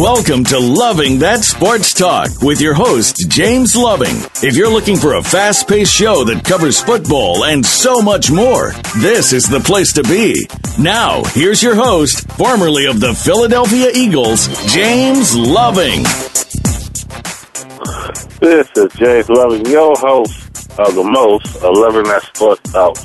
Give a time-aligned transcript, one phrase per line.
[0.00, 4.16] Welcome to Loving That Sports Talk with your host, James Loving.
[4.42, 8.72] If you're looking for a fast paced show that covers football and so much more,
[9.02, 10.48] this is the place to be.
[10.78, 16.02] Now, here's your host, formerly of the Philadelphia Eagles, James Loving.
[18.40, 22.96] This is James Loving, your host of the most Loving That Sports Talk.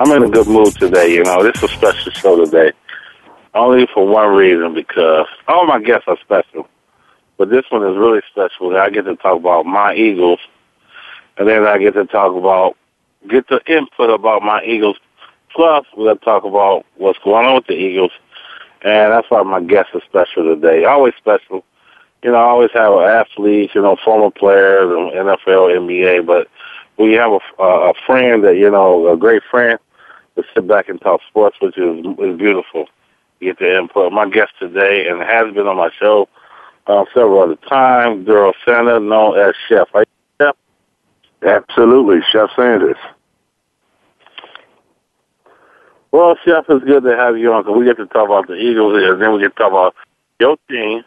[0.00, 1.44] I'm in a good mood today, you know.
[1.44, 2.72] This is a special show today.
[3.54, 6.68] Only for one reason, because all my guests are special.
[7.36, 8.76] But this one is really special.
[8.76, 10.38] I get to talk about my Eagles,
[11.36, 12.76] and then I get to talk about,
[13.28, 14.98] get the input about my Eagles.
[15.54, 18.12] Plus, we're going to talk about what's going on with the Eagles.
[18.82, 20.84] And that's why my guest is special today.
[20.84, 21.64] Always special.
[22.22, 26.48] You know, I always have athletes, you know, former players, NFL, NBA, but
[26.98, 29.78] we have a, a friend that, you know, a great friend
[30.36, 32.86] to sit back and talk sports, which is, is beautiful
[33.40, 34.12] get the input.
[34.12, 36.28] My guest today, and has been on my show
[36.86, 39.88] uh, several other times, Daryl Sanders, known as Chef.
[39.94, 40.56] Are you Chef?
[41.42, 42.96] Absolutely, Chef Sanders.
[46.12, 48.54] Well, Chef, it's good to have you on because we get to talk about the
[48.54, 49.94] Eagles, and then we get to talk about
[50.40, 51.04] your team,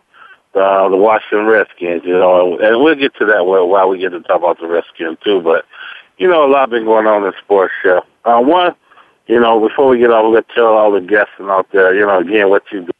[0.55, 2.03] uh, the Washington Redskins.
[2.05, 4.67] You know, and, and we'll get to that while we get to talk about the
[4.67, 5.41] Redskins too.
[5.41, 5.65] But
[6.17, 8.03] you know, a lot been going on in sports, Chef.
[8.23, 8.75] Uh, one,
[9.27, 11.67] you know, before we get off, we're going to tell all the guests and out
[11.71, 12.91] there, you know, again, what you do.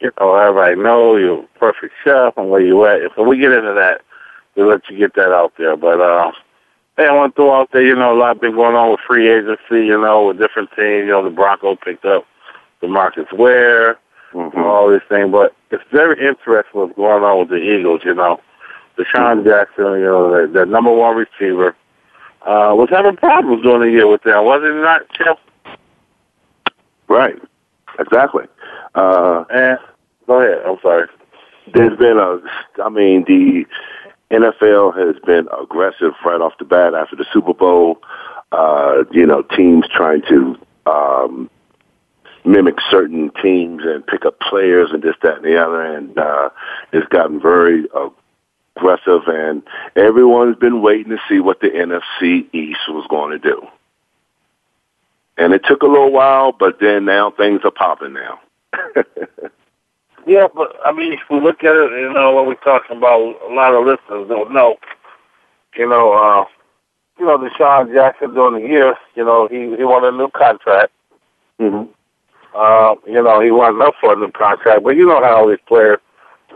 [0.00, 3.00] You know, everybody know you're a perfect chef and where you at.
[3.00, 4.02] If we get into that,
[4.54, 5.76] we'll let you get that out there.
[5.76, 6.32] But, uh,
[6.96, 9.00] hey, I want to throw out there, you know, a lot been going on with
[9.06, 11.06] free agency, you know, with different teams.
[11.06, 12.26] You know, the Broncos picked up
[12.82, 13.98] DeMarcus Ware,
[14.34, 14.58] mm-hmm.
[14.58, 15.30] all these things.
[15.30, 18.40] But it's very interesting what's going on with the Eagles, you know.
[18.98, 21.76] DeSean Jackson, you know, the, the number one receiver
[22.46, 25.38] uh, was having problems during the year with them, was it not, Chef?
[27.08, 27.36] Right.
[27.98, 28.44] Exactly.
[28.94, 29.78] Uh, and
[30.26, 30.62] go ahead.
[30.66, 31.08] I'm sorry.
[31.72, 32.38] There's been a,
[32.82, 33.66] I mean, the
[34.30, 38.00] NFL has been aggressive right off the bat after the Super Bowl.
[38.52, 41.50] Uh, you know, teams trying to um,
[42.44, 46.48] mimic certain teams and pick up players and this, that, and the other, and uh,
[46.92, 48.08] it's gotten very uh,
[48.76, 49.62] aggressive, and
[49.94, 53.66] everyone's been waiting to see what the NFC East was going to do.
[55.38, 58.40] And it took a little while, but then now things are popping now.
[60.26, 63.20] yeah, but I mean, if we look at it, you know, what we're talking about,
[63.20, 64.76] a lot of listeners don't know.
[65.76, 66.44] You know, uh,
[67.18, 70.92] you know, DeSean Jackson during the year, you know, he he won a new contract.
[71.60, 71.90] Mm-hmm.
[72.54, 75.48] Uh, you know, he wasn't up for a new contract, but you know how all
[75.48, 75.98] these players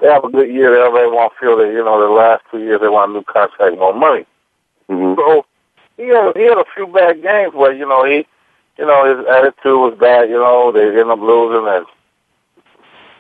[0.00, 2.59] they have a good year, everybody want to feel that you know the last two
[2.59, 4.27] years they want a new contract, more money.
[4.88, 5.21] Mm-hmm.
[5.21, 5.44] So
[5.97, 8.27] he had he had a few bad games where you know he,
[8.78, 10.28] you know his attitude was bad.
[10.28, 11.87] You know they ended up losing and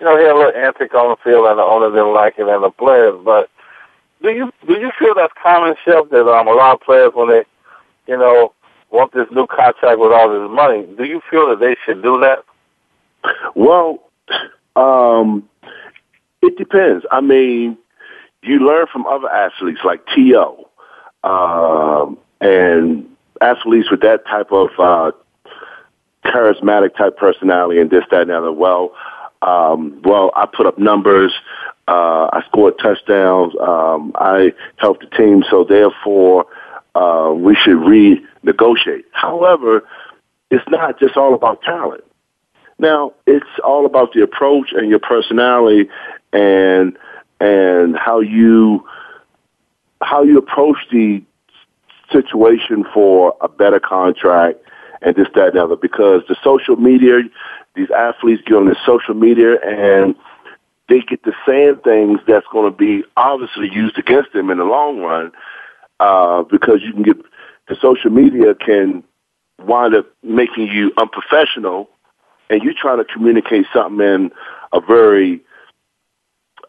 [0.00, 2.38] you know he had a little antic on the field and the owner didn't like
[2.38, 3.20] it and the players.
[3.24, 3.50] But
[4.22, 7.28] do you do you feel that's common, Chef, that um a lot of players when
[7.28, 7.44] they,
[8.06, 8.52] you know,
[8.90, 12.20] want this new contract with all this money, do you feel that they should do
[12.20, 12.44] that?
[13.54, 14.00] Well,
[14.76, 15.48] um,
[16.42, 17.04] it depends.
[17.10, 17.76] I mean,
[18.42, 20.68] you learn from other athletes like T.O.
[21.22, 23.06] Um, and
[23.40, 25.12] athletes with that type of uh,
[26.24, 28.52] charismatic type personality and this, that, and the other.
[28.52, 28.94] Well,
[29.42, 31.32] um, well, I put up numbers.
[31.88, 33.54] Uh, I scored touchdowns.
[33.60, 36.46] Um, I helped the team, so therefore
[36.94, 39.04] uh, we should renegotiate.
[39.12, 39.86] However,
[40.50, 42.04] it's not just all about talent.
[42.78, 45.90] Now, it's all about the approach and your personality
[46.32, 46.96] and
[47.40, 48.86] and how you
[50.02, 51.22] how you approach the
[52.10, 54.58] situation for a better contract
[55.02, 55.76] and this, that, and the other.
[55.76, 57.20] Because the social media,
[57.74, 60.14] these athletes get on the social media and
[60.88, 64.64] they get the same things that's going to be obviously used against them in the
[64.64, 65.32] long run.
[66.00, 67.16] Uh, because you can get
[67.68, 69.04] the social media can
[69.64, 71.90] wind up making you unprofessional,
[72.48, 74.32] and you're trying to communicate something in
[74.72, 75.40] a very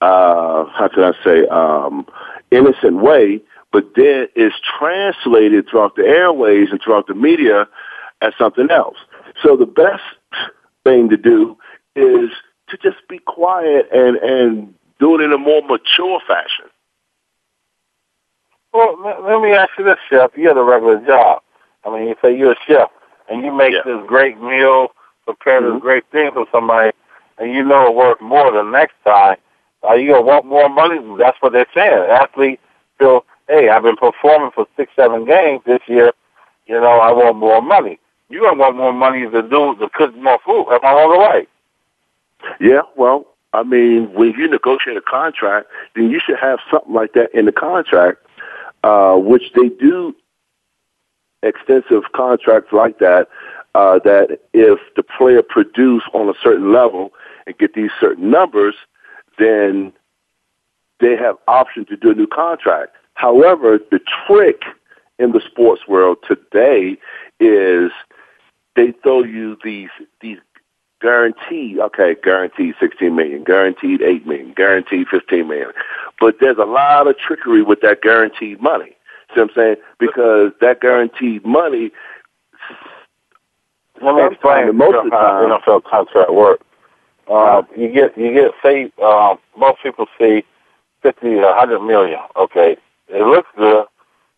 [0.01, 2.06] uh, how can I say, um,
[2.50, 7.68] innocent way, but then is translated throughout the airways and throughout the media
[8.21, 8.98] as something else.
[9.44, 10.03] So the best
[10.83, 11.57] thing to do
[11.95, 12.30] is
[12.69, 16.65] to just be quiet and, and do it in a more mature fashion.
[18.74, 20.31] Well, let me ask you this, Chef.
[20.38, 21.42] You have a regular job.
[21.83, 22.89] I mean, you say you're a chef,
[23.30, 23.81] and you make yeah.
[23.86, 24.89] this great meal,
[25.25, 25.75] prepare mm-hmm.
[25.75, 26.92] this great thing for somebody,
[27.38, 29.38] and you know it worth more the next time.
[29.83, 31.00] Are you gonna want more money?
[31.18, 32.10] That's what they're saying.
[32.10, 32.62] Athletes
[33.00, 36.12] feel, hey, I've been performing for six, seven games this year.
[36.68, 38.00] You know, I want more money.
[38.30, 40.68] You're gonna want more money to do to cook more food.
[40.72, 41.48] Am I on the way?
[42.60, 47.13] Yeah, well, I mean, when you negotiate a contract, then you should have something like
[47.13, 48.19] that in the contract,
[48.83, 50.16] uh, which they do
[51.44, 53.28] extensive contracts like that,
[53.75, 57.12] uh, that if the player produce on a certain level
[57.45, 58.75] and get these certain numbers,
[59.41, 59.93] then
[60.99, 62.95] they have option to do a new contract.
[63.15, 64.61] However, the trick
[65.19, 66.97] in the sports world today
[67.39, 67.91] is
[68.75, 69.89] they throw you these
[70.21, 70.38] these
[71.01, 75.71] guaranteed, okay, guaranteed 16 million, guaranteed 8 million, guaranteed 15 million.
[76.19, 78.95] But there's a lot of trickery with that guaranteed money.
[79.33, 79.75] See what I'm saying?
[79.99, 81.91] Because that guaranteed money.
[84.01, 86.61] Me explain most of the time, NFL contract work.
[87.31, 90.44] Uh, you get you get say uh, most people see
[91.01, 92.19] fifty a hundred million.
[92.36, 92.75] Okay,
[93.07, 93.86] it looks good,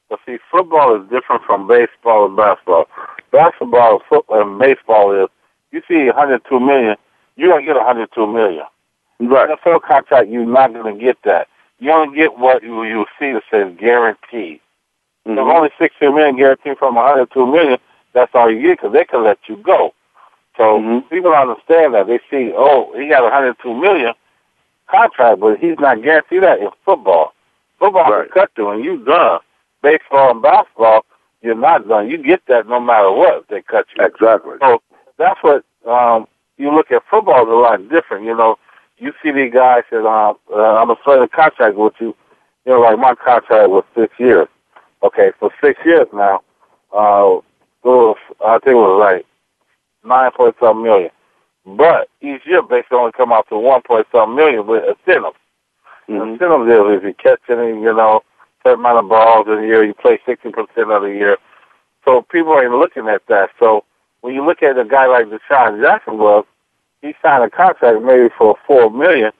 [0.09, 2.87] but see, football is different from baseball and basketball.
[3.31, 5.27] Basketball, football, and baseball is
[5.71, 6.95] you see a 102 million,
[7.35, 8.63] you're gonna get 102 million.
[9.19, 9.49] Right.
[9.49, 11.47] NFL contract, you're not gonna get that.
[11.79, 14.59] You only get what you you see that says guaranteed.
[15.25, 15.35] Mm-hmm.
[15.35, 17.79] There's only 16 million guaranteed from 102 million.
[18.13, 19.95] That's all you get because they can let you go.
[20.57, 21.07] So mm-hmm.
[21.09, 22.07] people understand that.
[22.07, 24.13] They see, oh, he got 102 million
[24.89, 27.33] contract, but he's not guaranteed that in football.
[27.79, 28.31] Football right.
[28.31, 29.39] cut to, and you done.
[29.81, 31.05] Baseball and basketball,
[31.41, 32.09] you're not done.
[32.09, 34.05] You get that no matter what they cut you.
[34.05, 34.55] Exactly.
[34.61, 34.81] So
[35.17, 36.27] that's what um,
[36.57, 38.25] you look at football is a lot different.
[38.25, 38.57] You know,
[38.97, 42.15] you see these guys that um, uh, I'm a sign a contract with you.
[42.65, 44.47] You know, like my contract was six years.
[45.03, 46.41] Okay, for six years now,
[46.93, 47.39] uh,
[47.83, 49.25] it was, I think it was like
[50.05, 51.09] nine point something million.
[51.65, 55.37] But each year basically only come out to one point something million with incentives.
[56.09, 56.33] Mm-hmm.
[56.33, 58.21] Incentives is if you catch any, you know,
[58.63, 61.37] certain amount of balls in a year, you play sixty percent of the year.
[62.05, 63.51] So people ain't looking at that.
[63.59, 63.85] So
[64.21, 66.45] when you look at a guy like DeSean Jackson was,
[67.01, 69.31] he signed a contract maybe for four million.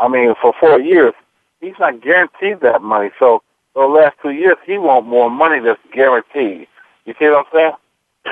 [0.00, 1.12] I mean, for four years,
[1.60, 3.10] he's not guaranteed that money.
[3.18, 3.42] So
[3.74, 6.66] the last two years, he want more money that's guaranteed.
[7.04, 7.72] You see what I'm saying?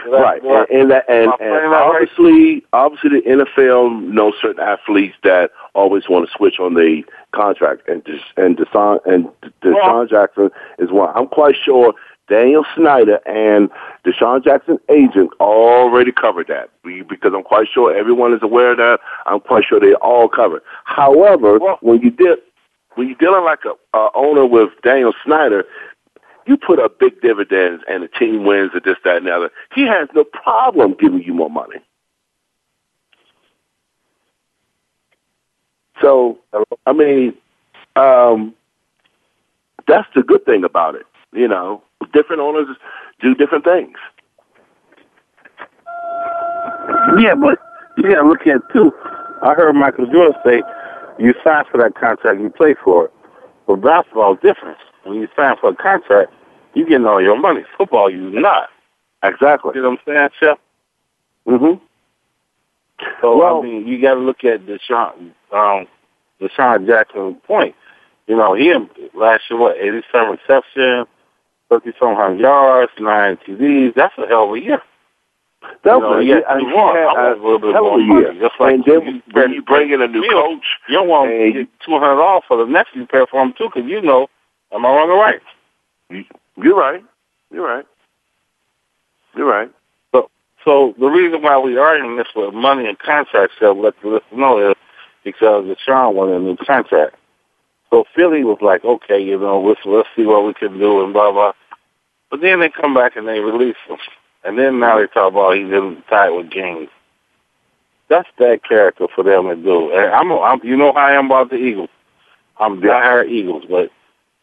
[0.06, 6.08] Right, and and, that, and, and obviously, obviously, the NFL knows certain athletes that always
[6.08, 7.02] want to switch on the
[7.32, 8.06] contract, and
[8.37, 9.28] and DeSean and
[9.62, 11.12] DeSean Jackson is one.
[11.16, 11.92] I'm quite sure
[12.28, 13.69] Daniel Snyder and
[14.06, 19.00] DeSean Jackson agent already covered that because I'm quite sure everyone is aware of that.
[19.26, 20.62] I'm quite sure they all covered.
[20.84, 22.38] However, well, when you did
[22.94, 25.64] when you're dealing like a, a owner with Daniel Snyder,
[26.50, 29.50] you put up big dividends and the team wins or this, that, and the other.
[29.73, 31.76] He has no problem giving you more money.
[36.02, 36.38] So,
[36.87, 37.35] I mean,
[37.95, 38.52] um,
[39.87, 41.07] that's the good thing about it.
[41.33, 42.66] You know, different owners
[43.21, 43.97] do different things.
[47.16, 47.61] Yeah, but
[47.97, 48.92] you got to look at too.
[49.42, 50.62] I heard Michael Jordan say,
[51.21, 53.12] "You sign for that contract, you play for it."
[53.69, 54.78] But basketball is different.
[55.04, 56.33] When you sign for a contract,
[56.74, 57.64] you getting all your money.
[57.76, 58.70] Football, you not.
[59.22, 59.72] Exactly.
[59.74, 60.58] You know what I'm saying, Chef?
[61.46, 61.84] Mm-hmm.
[63.20, 65.86] So well, I mean, you got to look at DeSean, um,
[66.40, 67.74] DeSean Jackson point.
[68.26, 68.72] You know, he
[69.14, 71.06] last year what 87 reception,
[71.68, 73.94] 30 some yards, nine TDs.
[73.94, 74.82] That's a hell of a year.
[75.82, 78.32] That you know, was yeah, I mean, had a little bit more year.
[78.34, 81.30] Just like and then you, when you bring in a new coach, you don't want
[81.30, 84.00] to get two hundred dollars for the next you pay for him too, because you
[84.00, 84.28] know,
[84.72, 85.40] am I wrong or right?
[86.62, 87.02] You're right.
[87.50, 87.87] You're right.
[89.35, 89.71] You're right.
[90.12, 90.31] So,
[90.64, 94.09] so the reason why we are in this with money and contracts, so let the
[94.09, 94.76] listeners know, is
[95.25, 97.17] because DeSean wanted a new contract.
[97.90, 101.12] So Philly was like, okay, you know, let's let's see what we can do and
[101.12, 101.52] blah blah.
[102.31, 103.99] But then they come back and they release him,
[104.45, 106.88] and then now they talk about he didn't tie with games.
[108.09, 109.93] That's bad character for them to do.
[109.93, 111.90] And I'm, I'm you know how I am about the Eagles.
[112.59, 113.90] I'm diehard Eagles, but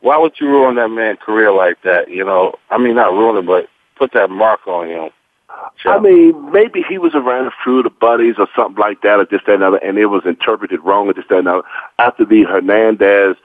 [0.02, 2.10] why would you ruin that man's career like that?
[2.10, 5.10] You know, I mean not ruin it, but put that mark on him.
[5.86, 9.20] I mean, maybe he was around a few of the buddies or something like that,
[9.20, 11.64] or just that, another, and it was interpreted wrong, or just that, another.
[12.00, 13.38] After the Hernandez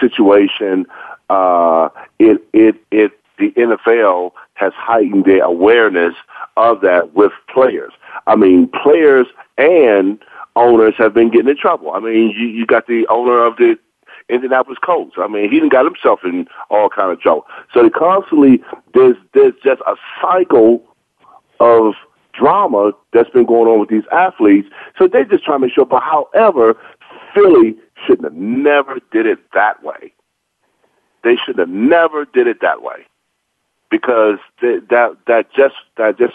[0.00, 0.86] situation,
[1.30, 6.14] uh, it it it the NFL has heightened their awareness
[6.56, 7.92] of that with players.
[8.26, 9.26] I mean, players
[9.58, 10.18] and
[10.56, 11.92] owners have been getting in trouble.
[11.92, 13.78] I mean, you, you got the owner of the
[14.28, 15.16] Indianapolis Colts.
[15.18, 17.46] I mean, he didn't got himself in all kind of trouble.
[17.72, 18.62] So they constantly
[18.94, 20.82] there's there's just a cycle
[21.60, 21.94] of
[22.32, 24.68] drama that's been going on with these athletes.
[24.98, 25.84] So they just trying to sure.
[25.84, 26.76] But however,
[27.34, 27.76] Philly
[28.06, 30.12] shouldn't have never did it that way.
[31.22, 33.06] They should have never did it that way
[33.90, 36.34] because they, that that just that just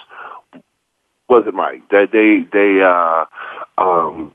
[1.28, 1.82] wasn't right.
[1.90, 3.26] That they they uh,
[3.78, 4.34] um,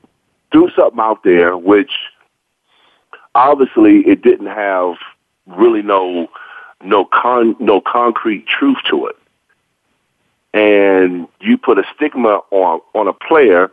[0.51, 1.91] threw something out there which
[3.35, 4.95] obviously it didn't have
[5.45, 6.27] really no
[6.83, 9.15] no con no concrete truth to it,
[10.53, 13.69] and you put a stigma on on a player,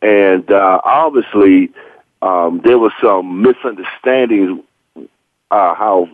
[0.00, 1.70] and uh, obviously
[2.22, 4.62] um, there was some misunderstandings
[5.50, 6.08] uh, how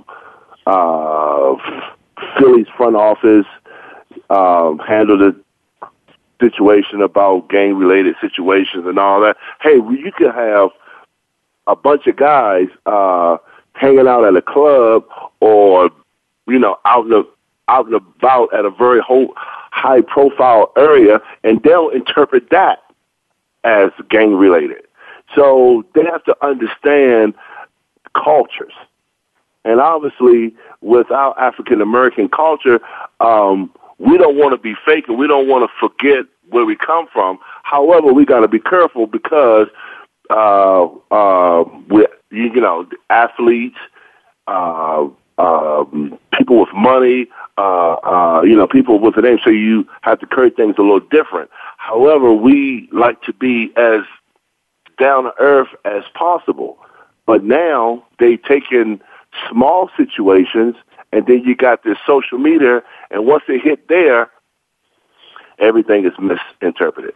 [0.67, 1.55] uh,
[2.39, 3.47] Philly's front office
[4.31, 5.37] um, handled the
[6.41, 9.37] situation about gang related situations and all that.
[9.61, 10.71] Hey, you could have
[11.67, 13.37] a bunch of guys uh,
[13.75, 15.05] hanging out at a club
[15.41, 15.91] or
[16.47, 17.29] you know out in the
[17.69, 22.83] out and about at a very ho- high profile area, and they'll interpret that
[23.65, 24.83] as gang related.
[25.35, 27.35] So they have to understand
[28.15, 28.73] cultures.
[29.65, 32.81] And obviously, with our African American culture,
[33.21, 36.77] um, we don't want to be fake and we don't want to forget where we
[36.77, 37.39] come from.
[37.65, 39.67] However, we got to be careful because
[40.31, 43.79] uh, uh, we, you know, athletes,
[44.47, 45.07] uh,
[45.39, 45.85] uh,
[46.33, 47.27] people with money,
[47.59, 49.39] uh, uh, you know, people with a name.
[49.45, 51.51] So you have to carry things a little different.
[51.79, 54.03] However, we like to be as
[54.99, 56.79] down to earth as possible.
[57.27, 59.01] But now they taken
[59.51, 60.77] small situations,
[61.13, 64.31] and then you got this social media, and once they hit there,
[65.59, 67.15] everything is misinterpreted.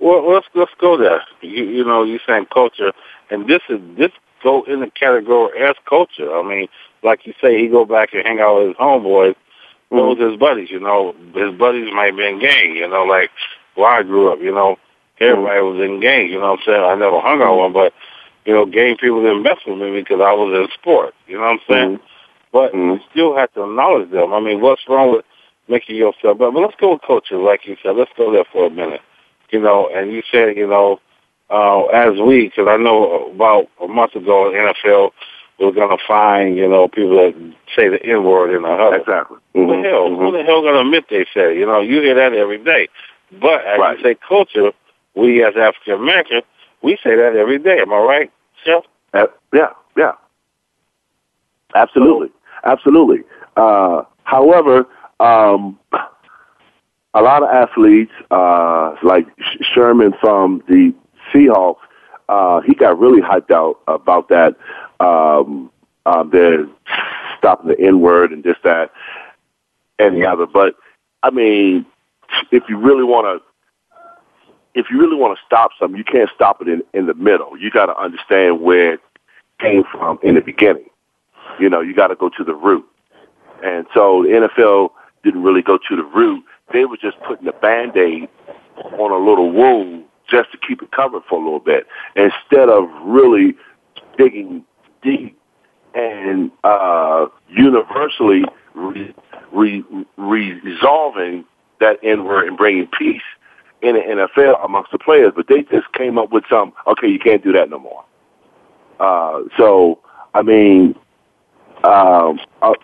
[0.00, 1.22] Well, let's let's go there.
[1.42, 2.92] You you know, you saying culture,
[3.30, 4.10] and this is this
[4.42, 6.34] go in the category as culture.
[6.34, 6.68] I mean,
[7.02, 9.34] like you say, he go back and hang out with his homeboys,
[9.92, 10.22] mm-hmm.
[10.22, 10.70] his buddies.
[10.70, 12.74] You know, his buddies might be in gang.
[12.74, 13.30] You know, like
[13.74, 14.40] where I grew up.
[14.40, 14.78] You know,
[15.20, 16.28] everybody was in gang.
[16.28, 16.82] You know what I'm saying?
[16.82, 17.92] I never hung out one, but
[18.46, 21.14] you know, gang people didn't mess with me because I was in sport.
[21.26, 21.96] You know what I'm saying?
[21.96, 22.04] Mm-hmm.
[22.52, 22.90] But mm-hmm.
[22.92, 24.32] you still have to acknowledge them.
[24.32, 25.24] I mean, what's wrong with
[25.68, 26.38] making yourself?
[26.38, 27.96] But, but let's go with culture, like you said.
[27.96, 29.02] Let's go there for a minute.
[29.50, 31.00] You know, and you said, you know,
[31.50, 35.10] uh, as we, because I know about a month ago, the NFL
[35.58, 37.34] was going to find, you know, people that
[37.76, 38.94] say the N word in a huddle.
[38.94, 39.38] Exactly.
[39.54, 39.58] Mm-hmm.
[39.58, 40.08] Who the hell?
[40.08, 40.22] Mm-hmm.
[40.22, 41.56] Who the hell going to admit they said?
[41.56, 42.88] You know, you hear that every day.
[43.40, 43.98] But as right.
[43.98, 44.72] you say, culture,
[45.14, 46.42] we as African American,
[46.82, 47.78] we say that every day.
[47.80, 48.32] Am I right,
[48.64, 48.84] Chef?
[49.12, 50.12] Uh, yeah, yeah.
[51.74, 53.22] Absolutely, so, absolutely.
[53.56, 54.86] Uh, however,
[55.20, 55.78] um,
[57.14, 59.26] a lot of athletes, uh, like
[59.60, 60.94] Sherman from the
[61.32, 61.78] Seahawks,
[62.28, 64.56] uh, he got really hyped out about that.
[65.00, 65.70] Um,
[66.06, 66.66] uh, they're
[67.38, 68.92] stopping the N word and just that
[69.98, 70.46] and the other.
[70.46, 70.76] But
[71.22, 71.86] I mean,
[72.50, 73.50] if you really want to
[74.74, 77.58] if you really want to stop something, you can't stop it in, in the middle.
[77.58, 79.00] You got to understand where it
[79.58, 80.88] came from in the beginning.
[81.58, 82.86] You know, you got to go to the root.
[83.64, 84.90] And so the NFL
[85.24, 86.44] didn't really go to the root.
[86.72, 88.28] They were just putting a band-aid
[88.76, 91.86] on a little wound just to keep it covered for a little bit
[92.16, 93.56] instead of really
[94.16, 94.64] digging
[95.02, 95.38] deep
[95.94, 99.14] and uh, universally re-
[99.52, 99.84] re-
[100.62, 101.44] resolving
[101.80, 103.22] that N-word and bringing peace
[103.82, 107.18] in the NFL amongst the players, but they just came up with some, okay, you
[107.18, 108.04] can't do that no more.
[109.00, 109.98] Uh, so,
[110.34, 110.94] I mean,
[111.84, 112.74] um, a,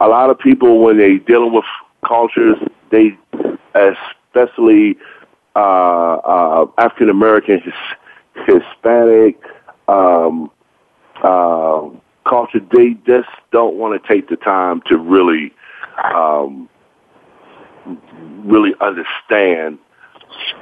[0.00, 1.64] a lot of people, when they're dealing with
[2.06, 2.56] cultures,
[2.90, 3.18] they,
[3.74, 4.96] especially
[5.56, 7.74] uh, uh, African American, his,
[8.46, 9.40] Hispanic
[9.88, 10.50] um,
[11.22, 11.88] uh,
[12.28, 15.52] culture, they just don't want to take the time to really,
[16.14, 16.68] um,
[18.44, 19.78] really understand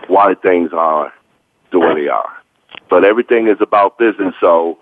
[0.09, 1.13] why things are
[1.73, 2.33] the way they are.
[2.89, 4.79] But everything is about business, so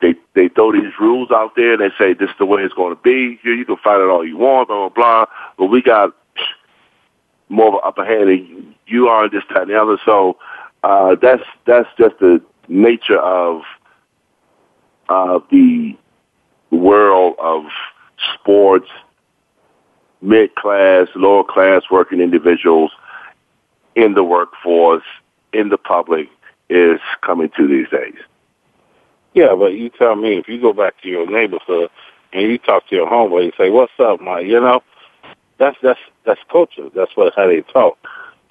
[0.00, 2.74] they they throw these rules out there and they say this is the way it's
[2.74, 3.38] going to be.
[3.42, 5.26] Here you can fight it all you want, blah blah blah.
[5.58, 6.14] But we got
[7.50, 9.98] more of an upper hand than you are, this that and the other.
[10.04, 10.38] So
[10.82, 13.62] uh, that's that's just the nature of
[15.08, 15.96] of the
[16.70, 17.64] world of
[18.34, 18.88] sports
[20.22, 22.92] mid class, lower class working individuals
[23.94, 25.04] in the workforce,
[25.52, 26.28] in the public,
[26.68, 28.18] is coming to these days.
[29.34, 31.90] Yeah, but you tell me if you go back to your neighborhood
[32.32, 34.82] and you talk to your homeboy, you say, "What's up, Mike?" You know,
[35.60, 36.88] that's that's that's culture.
[36.94, 37.98] That's what how they talk.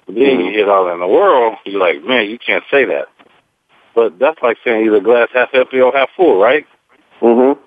[0.06, 0.40] But then mm-hmm.
[0.46, 3.08] you hit all in the world, you're like, man, you can't say that.
[3.94, 6.64] But that's like saying either glass half empty or half full, right?
[7.20, 7.60] Mm-hmm.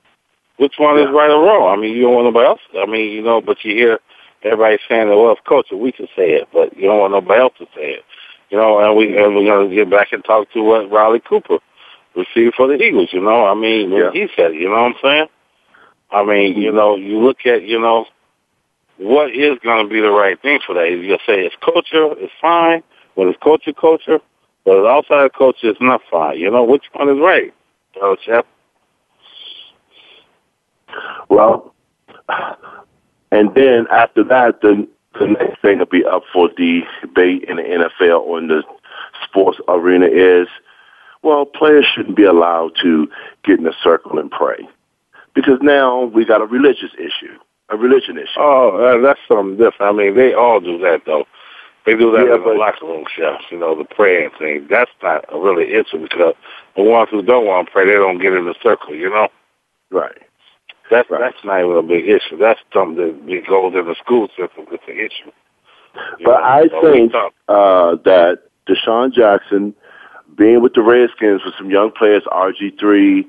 [0.58, 1.04] Which one yeah.
[1.04, 1.78] is right or wrong?
[1.78, 2.62] I mean, you don't want nobody else.
[2.76, 4.00] I mean, you know, but you hear
[4.44, 5.76] everybody saying, "Well, it's culture.
[5.76, 8.06] We can say it," but you don't want nobody else to say it.
[8.50, 11.60] You know, and we and we're gonna get back and talk to what Riley Cooper
[12.16, 13.10] received for the Eagles.
[13.12, 14.12] You know, I mean, yeah.
[14.14, 15.28] he said, it, you know what I'm saying?
[16.12, 18.06] I mean, you know, you look at, you know,
[18.98, 20.90] what is going to be the right thing for that?
[20.90, 22.84] You say it's culture, it's fine.
[23.16, 24.20] When it's culture, culture.
[24.66, 26.40] But it's outside of culture, it's not fine.
[26.40, 27.54] You know, which one is right?
[28.02, 28.46] Oh, Chef.
[31.30, 31.74] Well,
[33.32, 34.88] and then after that, the
[35.20, 37.64] the next thing to be up for debate in the
[38.02, 38.64] NFL on the
[39.24, 40.48] sports arena is,
[41.22, 43.08] well, players shouldn't be allowed to
[43.44, 44.68] get in a circle and pray
[45.36, 47.38] because now we got a religious issue,
[47.70, 48.40] a religion issue.
[48.40, 49.82] Oh, uh, that's something different.
[49.82, 51.26] I mean, they all do that though.
[51.86, 54.68] They do that yeah, in the locker room chefs, you know, the praying thing.
[54.70, 56.34] That's not a really issue because
[56.78, 59.28] the ones who don't want to pray, they don't get in the circle, you know?
[59.92, 60.18] Right.
[60.90, 61.20] That's right.
[61.20, 62.38] that's not even a big issue.
[62.38, 64.66] That's something that goes in the school system.
[64.72, 65.32] It's an issue.
[66.20, 67.14] You but know, I so think
[67.48, 69.74] uh, that DeSean Jackson
[70.38, 73.26] being with the Redskins with some young players, RG3,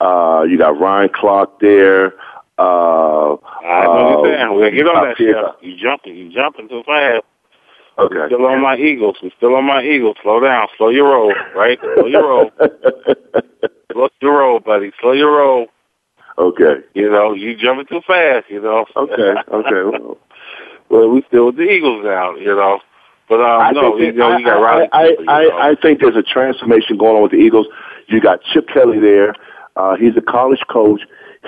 [0.00, 2.14] uh, you got Ryan Clark there.
[2.58, 4.54] Uh, I know uh, you're saying.
[4.54, 5.36] We're get on that shit.
[5.62, 7.24] You jumping, you jumping too fast.
[7.98, 8.14] Okay.
[8.14, 9.16] We're still on my Eagles.
[9.22, 10.16] We're still on my Eagles.
[10.22, 10.68] Slow down.
[10.78, 11.78] Slow your roll, right?
[11.80, 12.50] Slow your roll.
[13.92, 14.92] Slow your roll, buddy.
[15.00, 15.66] Slow your roll.
[16.38, 16.82] Okay.
[16.94, 18.86] You know, you jumping too fast, you know.
[18.96, 20.16] Okay, okay.
[20.88, 22.80] well, we still with the Eagles now, you know.
[23.28, 24.88] But um, I no, you know, you got Riley.
[24.92, 27.66] I, I, I, I think there's a transformation going on with the Eagles.
[28.08, 29.34] You got Chip Kelly there.
[29.76, 31.02] Uh, he's a college coach.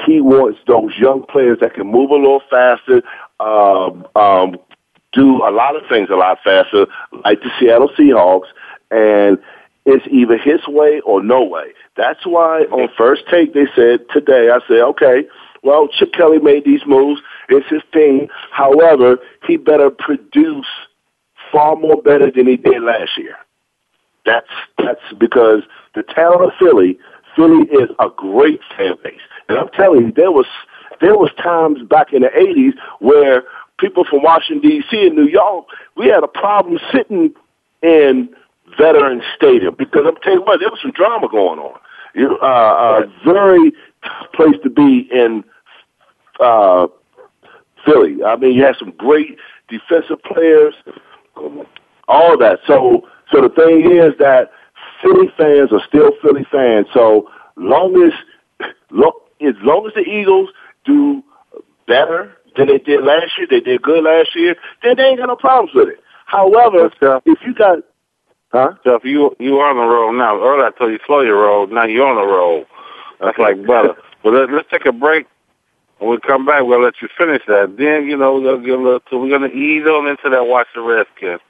[0.06, 3.02] He wants those young players that can move a little faster,
[3.40, 4.56] um, um,
[5.12, 6.86] do a lot of things a lot faster,
[7.24, 8.48] like the Seattle Seahawks.
[8.90, 9.38] And
[9.86, 11.74] it's either his way or no way.
[11.96, 15.24] That's why on first take they said today, I said, okay,
[15.62, 17.20] well, Chip Kelly made these moves.
[17.48, 18.28] It's his thing.
[18.50, 20.66] However, he better produce
[21.50, 23.36] far more better than he did last year.
[24.26, 25.62] That's that's because
[25.94, 26.98] the town of Philly,
[27.36, 29.20] Philly is a great fan base.
[29.48, 30.46] And I'm telling you, there was
[31.00, 33.44] there was times back in the eighties where
[33.78, 37.34] people from Washington DC and New York, we had a problem sitting
[37.82, 38.28] in
[38.78, 41.78] Veterans Stadium because I'm telling you what, there was some drama going on.
[42.14, 43.72] You, uh, a very
[44.04, 45.44] tough place to be in
[46.40, 46.86] uh,
[47.84, 48.22] Philly.
[48.24, 49.36] I mean, you had some great
[49.68, 50.74] defensive players,
[52.08, 52.60] all that.
[52.66, 54.52] So, so the thing is that
[55.02, 56.86] Philly fans are still Philly fans.
[56.94, 58.12] So long as,
[59.46, 60.50] as long as the Eagles
[60.84, 61.22] do
[61.86, 65.26] better than they did last year, they did good last year, then they ain't got
[65.26, 66.00] no problems with it.
[66.26, 66.90] However,
[67.26, 67.78] if you got
[68.54, 68.74] Huh?
[68.84, 71.66] If you you on the road now, earlier I told you slow your roll.
[71.66, 72.66] Now you're on the road.
[73.20, 73.96] That's like butter.
[74.24, 75.26] Well, let, let's take a break.
[75.98, 77.76] When we come back, we'll let you finish that.
[77.76, 79.00] Then you know we'll get a little.
[79.10, 81.40] So we're gonna ease on into that watch the Redskins.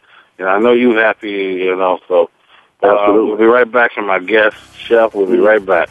[0.40, 2.00] And I know you happy, you know.
[2.08, 2.30] So
[2.82, 3.92] uh, we'll be right back.
[3.96, 5.90] And my guest, Chef, we'll be right back.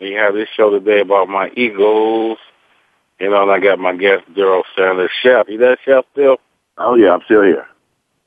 [0.00, 2.38] We have this show today about my Eagles.
[3.18, 5.48] You know, and I got my guest, Daryl Sanders, Chef.
[5.48, 6.38] You that Chef still?
[6.76, 7.66] Oh yeah, I'm still here.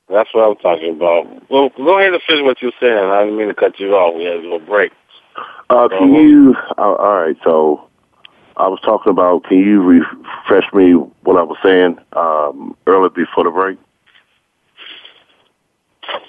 [0.10, 1.50] That's what I'm talking about.
[1.50, 2.98] Well, go ahead and finish what you're saying.
[2.98, 4.16] I didn't mean to cut you off.
[4.16, 4.92] We had a little break.
[5.70, 6.56] Uh, can you?
[6.78, 7.38] Uh, all right.
[7.46, 7.88] So
[8.58, 9.46] I was talking about.
[9.46, 10.92] Can you refresh me
[11.24, 13.80] what I was saying um, earlier before the break?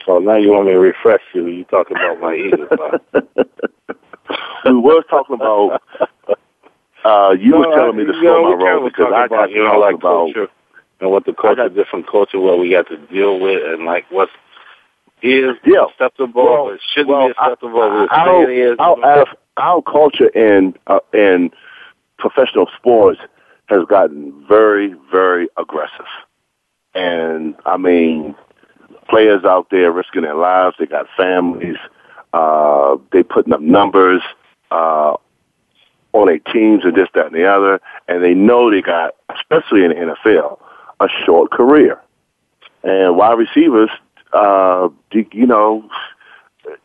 [0.06, 1.48] So now you want me to refresh you.
[1.48, 2.68] You talking about my Eagles.
[4.64, 5.82] we were talking about.
[7.04, 9.76] Uh, you were telling me to slow know, my roll because I got you know,
[9.80, 10.32] like about.
[10.32, 10.46] culture
[11.00, 14.28] and what the culture, different culture, what we got to deal with, and like what
[15.20, 15.86] is Yeah.
[15.90, 18.76] acceptable, Well, what shouldn't well, be acceptable, I- what our, it is.
[18.78, 21.50] our, our, our culture in uh, in
[22.18, 23.18] professional sports
[23.66, 26.06] has gotten very, very aggressive,
[26.94, 28.36] and I mean,
[29.08, 30.76] players out there risking their lives.
[30.78, 31.78] They got families.
[32.32, 34.22] Uh, they putting up numbers
[34.70, 35.14] uh,
[36.12, 39.84] on their teams and this, that, and the other, and they know they got, especially
[39.84, 40.58] in the NFL,
[41.00, 42.00] a short career.
[42.82, 43.90] And wide receivers,
[44.32, 45.88] uh, you know,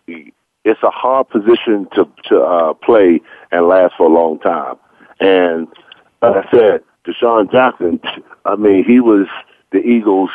[0.07, 4.75] it's a hard position to to uh, play and last for a long time.
[5.19, 5.67] And
[6.21, 7.99] like I said, DeSean Jackson,
[8.45, 9.27] I mean, he was
[9.71, 10.29] the Eagles'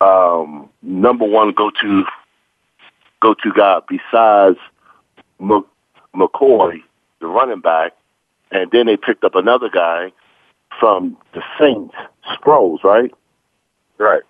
[0.00, 2.04] um, number one go to
[3.22, 4.58] go to guy besides
[5.40, 6.82] McCoy,
[7.20, 7.92] the running back,
[8.50, 10.12] and then they picked up another guy
[10.78, 11.94] from the Saints,
[12.34, 13.12] Sproles, right?
[13.98, 14.22] Right.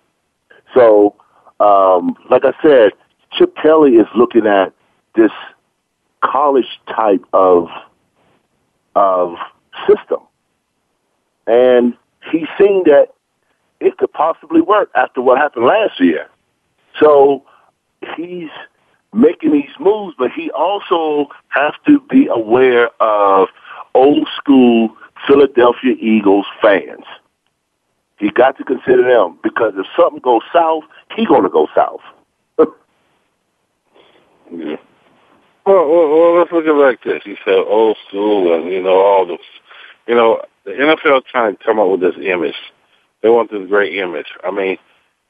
[0.73, 1.15] So,
[1.59, 2.91] um, like I said,
[3.31, 4.73] Chip Kelly is looking at
[5.15, 5.31] this
[6.23, 7.67] college type of
[8.95, 9.35] of
[9.87, 10.19] system,
[11.47, 11.95] and
[12.31, 13.07] he's seen that
[13.79, 16.27] it could possibly work after what happened last year.
[17.01, 17.43] So
[18.15, 18.49] he's
[19.13, 23.47] making these moves, but he also has to be aware of
[23.93, 24.95] old school
[25.27, 27.05] Philadelphia Eagles fans.
[28.17, 30.83] He got to consider them because if something goes south,
[31.15, 32.01] he's going to go south.
[34.51, 34.75] Yeah.
[35.65, 37.23] Well, well, well, let's look at it like this.
[37.23, 39.37] He said old school, and you know all the,
[40.07, 42.55] you know, the NFL trying to come up with this image.
[43.21, 44.27] They want this great image.
[44.43, 44.77] I mean,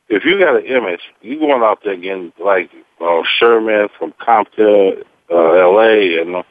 [0.09, 2.71] if you got an image, you going out there getting like
[3.03, 6.43] uh, Sherman from Compton, uh, L.A., and uh,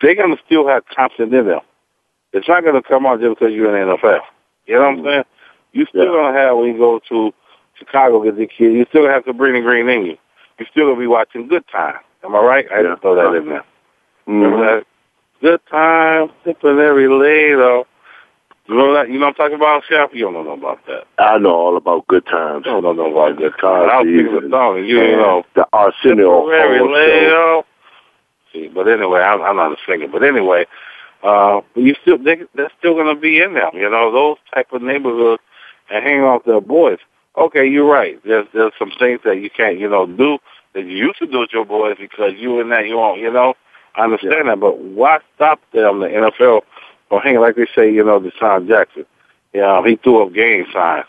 [0.00, 1.60] they're gonna still have Compton in them.
[2.32, 4.20] It's not gonna come out just because you're in the NFL.
[4.66, 5.24] You know what I'm saying?
[5.72, 6.10] You still Yeah.
[6.12, 7.32] gonna have when you go to
[7.78, 8.72] Chicago get the kid.
[8.72, 10.18] You still have to bring the green in you.
[10.58, 11.98] You're still gonna be watching Good Time.
[12.24, 12.66] Am I right?
[12.72, 12.88] I Yeah.
[12.90, 13.64] just throw that in there.
[14.28, 14.82] Mm-hmm.
[15.44, 17.82] Good time, sipping every later.
[18.68, 19.08] You know that?
[19.08, 20.10] You know what I'm talking about, Chef?
[20.12, 21.04] You don't know about that.
[21.18, 22.64] I know all about good times.
[22.64, 23.90] You don't know about good times.
[23.92, 25.44] I was thinking song, you know.
[25.54, 26.92] the Arsenio Very Hall show.
[26.92, 27.62] later.
[28.52, 30.06] See, but anyway, I'm, I'm not a singer.
[30.06, 30.66] But anyway,
[31.24, 33.70] uh, you still they, they're still going to be in them.
[33.74, 35.42] You know, those type of neighborhoods
[35.90, 36.98] and hanging off their boys.
[37.36, 38.20] Okay, you're right.
[38.24, 40.38] There's there's some things that you can't you know do
[40.74, 43.20] that you used to do with your boys because you and that you won't.
[43.20, 43.54] You know,
[43.96, 46.00] I understand that, but why stop them?
[46.00, 46.62] The NFL
[47.12, 47.92] from hanging like they say.
[47.92, 49.04] You know, DeSean Jackson.
[49.52, 51.04] Yeah, he threw up game signs.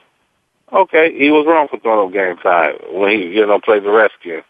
[0.73, 3.91] Okay, he was wrong for throwing up game signs when he you know played the
[3.91, 4.43] Redskins.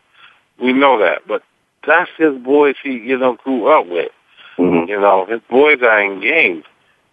[0.60, 1.44] We know that, but
[1.86, 4.12] that's his boys he, you know, grew up with.
[4.58, 4.88] Mhm.
[4.88, 6.63] You know, his boys are in games.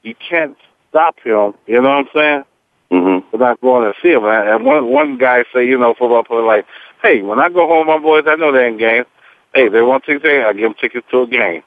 [0.02, 0.56] You can't
[0.88, 1.54] stop him.
[1.66, 2.44] You know what I'm saying?
[2.92, 3.24] Mhm.
[3.32, 4.24] Without going to see him.
[4.24, 6.66] And and one one guy say, you know, football player like,
[7.02, 9.06] hey, when I go home, my boys, I know they're in games.
[9.54, 11.62] Hey, they want tickets, I give them tickets to a game.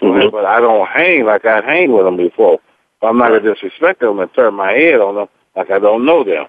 [0.00, 0.30] Mhm.
[0.30, 2.60] But I don't hang like I hang with them before.
[3.02, 6.24] I'm not gonna disrespect them and turn my head on them like I don't know
[6.24, 6.46] them.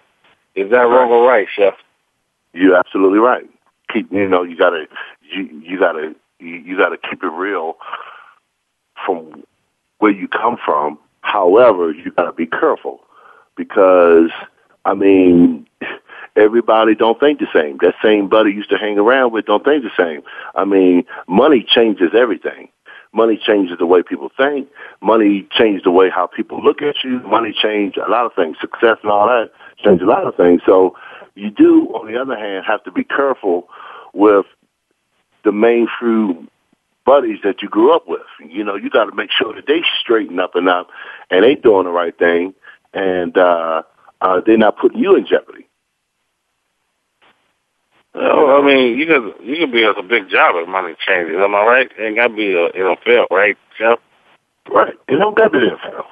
[0.55, 1.75] Is that wrong or right, Chef?
[2.53, 3.47] You're absolutely right.
[3.93, 4.88] Keep you know you gotta
[5.21, 7.77] you you gotta you, you gotta keep it real
[9.05, 9.43] from
[9.99, 10.99] where you come from.
[11.21, 13.01] However, you gotta be careful
[13.55, 14.29] because
[14.86, 15.67] I mean
[16.36, 17.77] everybody don't think the same.
[17.81, 20.21] That same buddy used to hang around with don't think the same.
[20.55, 22.69] I mean, money changes everything.
[23.17, 24.69] Money changes the way people think.
[25.01, 27.19] Money changes the way how people look at you.
[27.21, 28.58] Money changes a lot of things.
[28.62, 29.49] Success and all that
[29.84, 30.62] change a lot of things.
[30.67, 30.95] So
[31.34, 33.69] you do, on the other hand, have to be careful
[34.13, 34.45] with
[35.43, 36.47] the main few
[37.08, 38.21] buddies that you grew up with.
[38.47, 40.89] You know, you got to make sure that they straighten up and up
[41.32, 42.53] and they doing the right thing
[42.93, 43.82] and uh,
[44.21, 45.66] uh, they're not putting you in jeopardy.
[48.19, 51.36] Oh, I mean, you could you could be at a big job if money changes.
[51.38, 51.91] Am I right?
[51.99, 53.99] Ain't got to be a NFL, right, Chef?
[54.71, 54.95] Right.
[55.08, 56.06] It don't got to be the NFL.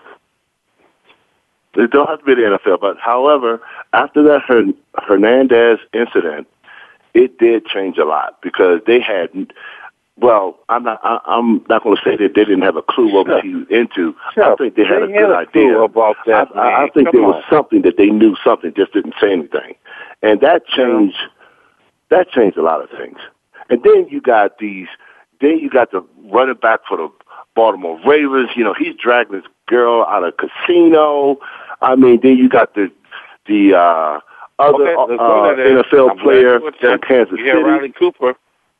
[1.75, 2.79] It don't have to be the NFL.
[2.79, 3.61] But however,
[3.93, 4.73] after that Her-
[5.07, 6.47] Hernandez incident,
[7.13, 9.29] it did change a lot because they had.
[10.17, 11.01] Well, I'm not.
[11.03, 13.41] I, I'm not going to say that they didn't have a clue what Sure.
[13.41, 14.15] he was into.
[14.37, 16.83] I think they had a They good had a clue idea about that, I, I,
[16.83, 19.75] I think Come there was something that they knew something, just didn't say anything,
[20.21, 21.17] and that changed.
[22.09, 23.17] That changed a lot of things.
[23.69, 24.87] And then you got these.
[25.41, 27.09] Then you got the running back for the
[27.55, 28.49] Baltimore Ravens.
[28.55, 31.39] You know, he's dragging this girl out of a casino.
[31.81, 32.91] I mean, then you got the
[33.47, 34.19] the uh,
[34.59, 35.83] other Okay, uh.
[35.83, 37.51] NFL I'm player from Kansas City.
[37.51, 38.35] Riley Cooper,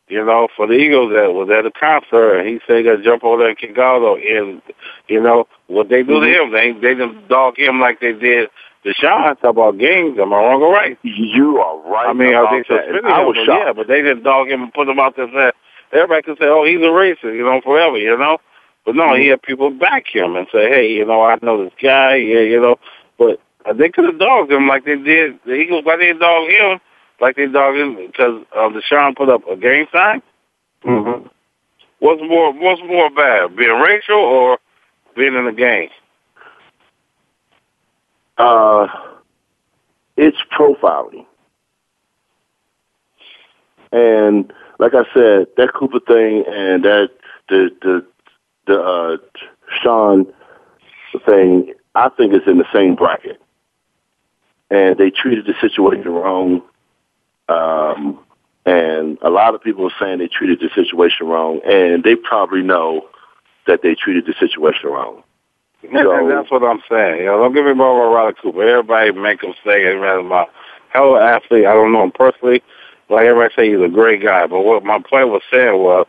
[0.08, 2.98] you know, for the Eagles that was at a concert, and he said he got
[2.98, 4.16] to jump over there and kick Galdo.
[4.16, 4.62] And
[5.08, 6.52] you know what they do to him?
[6.52, 8.50] They they didn't dog him like they did
[8.86, 9.40] DeSean.
[9.42, 10.18] Talk about games.
[10.20, 10.98] Am I wrong or right?
[11.04, 12.08] You are right.
[12.10, 13.06] I mean, about are they that.
[13.06, 13.64] I was But shocked.
[13.66, 15.26] Yeah, but they didn't dog him and put him out there.
[15.26, 15.54] and
[15.92, 18.38] Everybody could say, "Oh, he's a racist," you know, forever, you know.
[18.86, 19.22] But no, Mm-hmm.
[19.22, 22.42] he had people back him and say, "Hey, you know, I know this guy, yeah,
[22.42, 22.76] you know."
[23.18, 25.84] But uh, they could have dogged him like they did the Eagles.
[25.86, 26.80] Why they didn't dog him
[27.20, 30.22] like they dogged him because uh, DeSean put up a game sign?
[30.84, 31.28] Mm-hmm.
[32.00, 34.60] What's more, what's more bad, being racial or
[35.16, 35.90] being in the game?
[38.38, 38.88] Uh,
[40.18, 41.26] it's profiling.
[43.92, 47.12] And like I said, that Cooper thing and that
[47.50, 48.06] the the
[48.68, 49.18] the uh,
[49.82, 50.26] Sean
[51.26, 53.42] thing, I think is in the same bracket.
[54.70, 56.64] And they treated the situation wrong.
[57.48, 58.20] Um,
[58.66, 62.64] and a lot of people are saying they treated the situation wrong, and they probably
[62.64, 63.08] know
[63.68, 65.24] that they treated the situation wrong.
[65.90, 67.20] And, and that's what I'm saying.
[67.20, 68.64] You know, don't get me wrong about Riley Cooper.
[68.64, 70.50] Everybody make him say everybody about
[70.90, 71.66] hell athlete.
[71.66, 72.64] I don't know him personally.
[73.10, 74.48] Like everybody say he's a great guy.
[74.48, 76.08] But what my point was saying was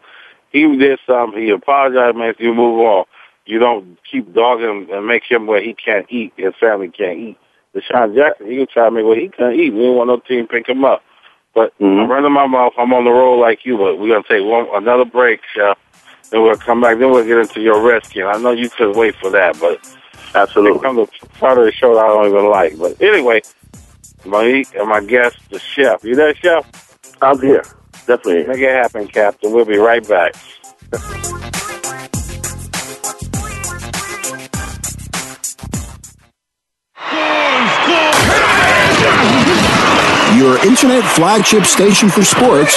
[0.51, 3.05] he did something, he apologized, man, you move on.
[3.45, 7.19] You don't keep dogging him and make him where he can't eat, his family can't
[7.19, 7.39] eat.
[7.75, 9.73] Deshaun Jackson, he was trying to make where he can't eat.
[9.73, 11.03] We didn't want no team pick him up.
[11.55, 12.01] But mm-hmm.
[12.01, 12.73] I'm running my mouth.
[12.79, 15.79] I'm on the road like you, but we're gonna take one another break, Chef.
[16.31, 16.99] Then we'll come back.
[16.99, 18.27] Then we'll get into your rescue.
[18.27, 19.81] I know you could wait for that, but
[20.35, 21.07] absolutely, come to
[21.39, 22.79] part of the show that I don't even like.
[22.79, 23.43] But anyway,
[24.25, 26.05] Monique and my guest, the chef.
[26.05, 26.65] You there, chef?
[27.23, 27.65] I'm here.
[28.07, 28.47] Definitely.
[28.47, 29.53] Make it happen, Captain.
[29.53, 30.35] We'll be right back.
[40.37, 42.77] Your internet flagship station for sports.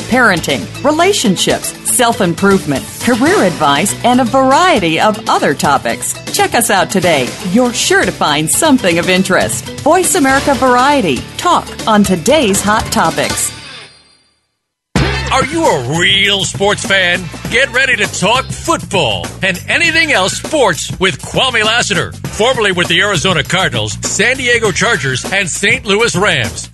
[0.11, 6.13] parenting, relationships, self improvement, career advice, and a variety of other topics.
[6.33, 7.29] Check us out today.
[7.51, 9.65] You're sure to find something of interest.
[9.81, 11.17] Voice America Variety.
[11.37, 13.51] Talk on today's hot topics.
[15.31, 17.21] Are you a real sports fan?
[17.49, 22.99] Get ready to talk football and anything else sports with Kwame Lassiter, formerly with the
[22.99, 25.85] Arizona Cardinals, San Diego Chargers, and St.
[25.85, 26.70] Louis Rams.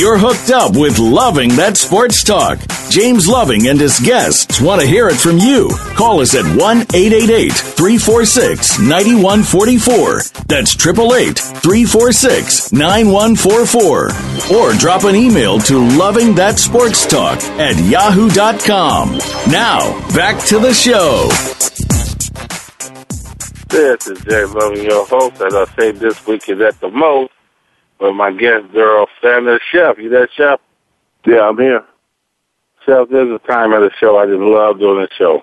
[0.00, 2.58] You're hooked up with Loving That Sports Talk.
[2.88, 5.68] James Loving and his guests want to hear it from you.
[5.94, 10.22] Call us at 1 888 346 9144.
[10.48, 14.56] That's 888 346 9144.
[14.56, 19.18] Or drop an email to Loving That Sports Talk at yahoo.com.
[19.52, 21.28] Now, back to the show.
[23.68, 25.42] This is Jay Loving, your host.
[25.42, 27.32] As I say, this week is at the most
[28.00, 29.60] with my guest, Daryl Sanders.
[29.70, 30.60] Chef, you there, Chef?
[31.26, 31.84] Yeah, I'm here.
[32.86, 35.42] Chef, there's a time of the show I just love doing the show.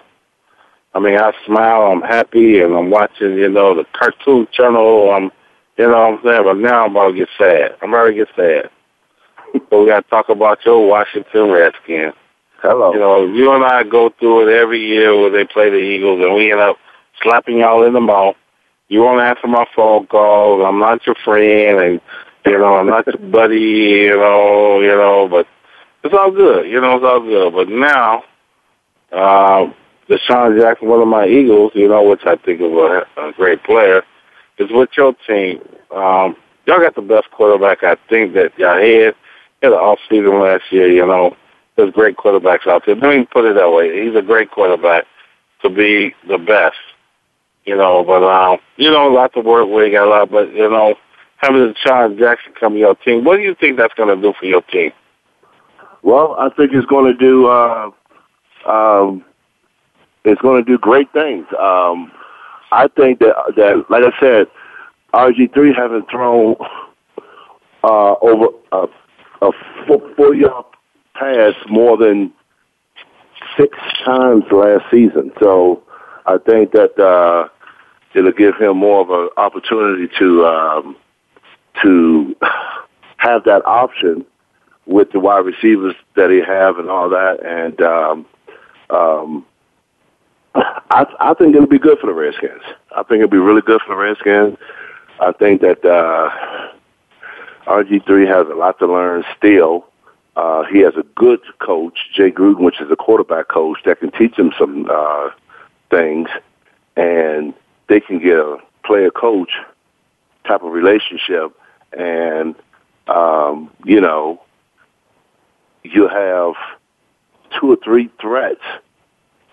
[0.93, 5.12] I mean, I smile, I'm happy, and I'm watching, you know, the cartoon channel.
[5.12, 5.32] I'm,
[5.78, 6.43] you know what I'm saying?
[6.43, 7.76] But now I'm about to get sad.
[7.82, 8.72] I'm about to get sad.
[9.70, 12.13] so we got to talk about your Washington Redskins.
[12.63, 12.91] Hello.
[12.93, 16.24] You know, you and I go through it every year where they play the Eagles,
[16.24, 16.78] and we end up
[17.22, 18.36] slapping y'all in the mouth.
[18.88, 20.63] You won't answer my phone calls.
[20.65, 22.02] I'm not your friend, and
[22.48, 23.60] you know, I'm not your buddy.
[23.60, 25.48] You know, you know, but
[26.04, 26.70] it's all good.
[26.70, 27.54] You know, it's all good.
[27.54, 28.24] But now,
[29.12, 29.72] uh,
[30.10, 33.64] DeSean Jackson, one of my Eagles, you know, which I think is a, a great
[33.64, 34.04] player,
[34.58, 35.60] is with your team.
[35.92, 39.16] Um, y'all got the best quarterback I think that y'all had.
[39.64, 41.36] Had an off season last year, you know.
[41.76, 42.96] There's great quarterbacks out there.
[42.96, 44.06] Let me put it that way.
[44.06, 45.06] He's a great quarterback
[45.64, 46.78] to be the best.
[47.66, 50.54] You know, but um, you know, a lot to work with, got a lot, but
[50.54, 50.96] you know,
[51.38, 54.21] having a DeSean Jackson come to your team, what do you think that's going to
[54.21, 54.91] do for your team?
[56.04, 57.47] Well, I think it's going to do.
[57.47, 57.91] Uh,
[58.65, 59.23] um,
[60.23, 61.45] it's going to do great things.
[61.60, 62.12] Um,
[62.71, 64.47] I think that that, like I said,
[65.13, 66.56] RG three hasn't thrown
[67.84, 68.88] uh, over a,
[69.41, 69.52] a
[69.88, 70.65] full, full yard
[71.15, 72.32] pass more than
[73.58, 75.32] six times last season.
[75.41, 75.84] So
[76.26, 77.47] I think that uh,
[78.13, 80.95] it'll give him more of an opportunity to um,
[81.84, 82.36] to
[83.18, 84.26] have that option
[84.86, 87.44] with the wide receivers that he have and all that.
[87.46, 88.26] And um,
[88.90, 89.46] um,
[90.56, 92.62] I, I think it'll be good for the Redskins.
[92.96, 94.58] I think it'll be really good for the Redskins.
[95.20, 96.30] I think that uh,
[97.68, 99.86] RG3 has a lot to learn still.
[100.36, 104.12] Uh, he has a good coach, Jay Gruden, which is a quarterback coach that can
[104.12, 105.30] teach him some uh,
[105.90, 106.30] things,
[106.96, 107.54] and
[107.90, 109.50] they can get a player coach
[110.48, 111.54] type of relationship.
[111.93, 112.56] And
[113.08, 114.41] um, you know,
[115.84, 116.54] you have
[117.60, 118.62] two or three threats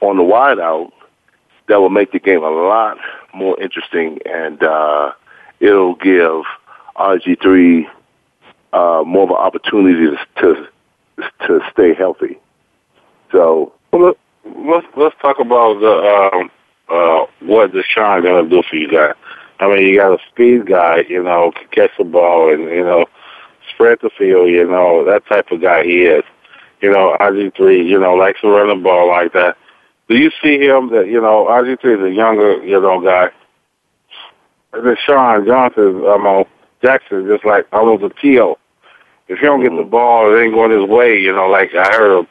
[0.01, 0.93] on the wideout
[1.69, 2.99] that will make the game a lot
[3.33, 5.13] more interesting, and uh,
[5.61, 6.43] it'll give
[6.97, 7.87] RG3
[8.73, 10.69] uh, more of an opportunity to
[11.47, 12.39] to stay healthy.
[13.31, 16.51] So well, let's let's talk about the um,
[16.89, 19.15] uh, what DeSean gonna do for you guys.
[19.61, 22.85] I mean, you got a speed guy, you know, can catch the ball and you
[22.85, 23.07] know
[23.73, 26.25] spread the field, you know, that type of guy he is.
[26.81, 29.57] You know, RG three, you know, likes to run the ball like that.
[30.09, 33.31] Do you see him that you know RG three is a younger, you know, guy?
[34.75, 36.45] DeSean Johnson, um, uh,
[36.83, 38.59] Jackson, just like almost a T.O.
[39.29, 41.19] If he don't get the ball, it ain't going his way.
[41.19, 42.27] You know, like I heard a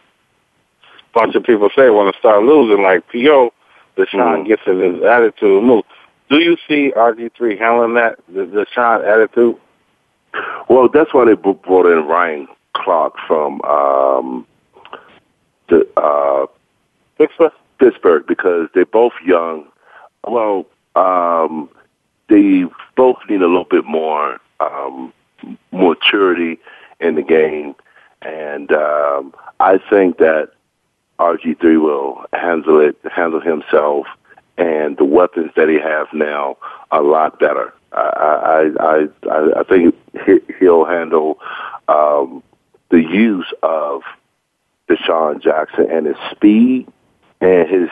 [1.14, 3.52] bunch of people say when it start losing, like P.O.,
[3.98, 4.48] DeSean mm-hmm.
[4.48, 5.86] gets in his attitude move.
[6.30, 9.58] Do you see RG3 handling that, the DeSean attitude?
[10.68, 14.48] Well, that's why they brought in Ryan Clark from um,
[15.70, 16.48] the uh,
[17.18, 17.52] Pittsburgh.
[17.84, 19.66] Pittsburgh because they're both young.
[20.26, 20.66] Well,
[20.96, 21.70] um,
[22.30, 22.64] they
[22.96, 25.12] both need a little bit more um,
[25.72, 26.60] maturity
[27.00, 27.76] in the game,
[28.22, 30.52] and um, I think that
[31.20, 34.08] RG three will handle it, handle himself,
[34.58, 36.58] and the weapons that he has now
[36.92, 37.74] a lot better.
[37.92, 39.96] I I I, I think
[40.60, 41.40] he'll handle
[41.88, 42.44] um,
[42.90, 44.02] the use of
[44.90, 46.88] DeSean Jackson and his speed
[47.42, 47.90] and his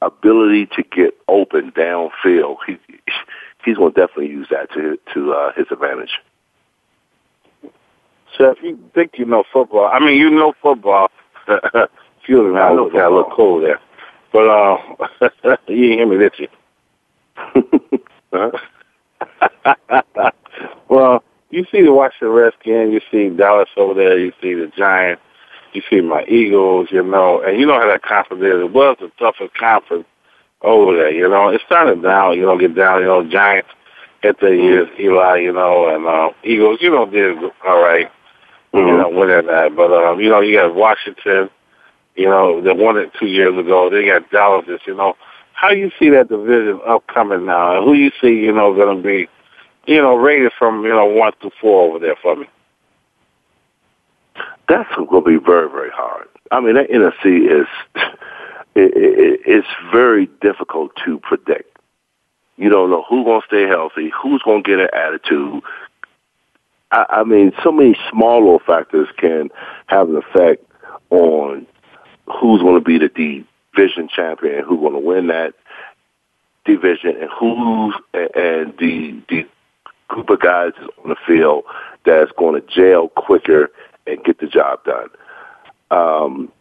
[0.00, 2.58] ability to get open downfield.
[2.66, 2.78] He
[3.64, 6.18] he's going to definitely use that to to uh, his advantage.
[8.38, 11.10] So if you think you know football, I mean you know football.
[11.48, 13.80] Excuse me, I look, I look cool there,
[14.32, 14.78] but uh,
[15.68, 16.48] you didn't hear me, did you?
[20.88, 25.22] well, you see the Washington Redskins, you see Dallas over there, you see the Giants,
[25.72, 28.62] you see my Eagles, you know, and you know how that conference is.
[28.62, 30.06] It was the toughest conference
[30.62, 31.48] over there, you know.
[31.48, 33.68] It started down, you know, get down, you know, Giants
[34.22, 38.10] at the years, Eli, you know, and uh, Eagles, you know, did all right,
[38.72, 38.78] mm-hmm.
[38.78, 39.74] you know, winning that.
[39.76, 41.50] But um, you know, you got Washington,
[42.16, 43.90] you know, they won it two years ago.
[43.90, 45.14] They got Dallas, you know.
[45.54, 47.76] How you see that division upcoming now?
[47.76, 49.28] And who you see, you know, going to be,
[49.86, 52.46] you know, rated from, you know, one to four over there for me?
[54.68, 56.28] That's going to be very, very hard.
[56.50, 57.66] I mean, that NFC is
[58.74, 61.78] it, it, it's very difficult to predict.
[62.56, 65.62] You don't know who's going to stay healthy, who's going to get an attitude.
[66.90, 69.50] I, I mean, so many small little factors can
[69.86, 70.64] have an effect
[71.10, 71.66] on
[72.26, 73.44] who's going to be the
[73.74, 75.54] division champion, who's going to win that
[76.64, 79.46] division, and who's and the the
[80.08, 81.64] group of guys on the field
[82.04, 83.70] that's going to jail quicker
[84.06, 85.08] and get the job done.
[85.90, 86.52] Um,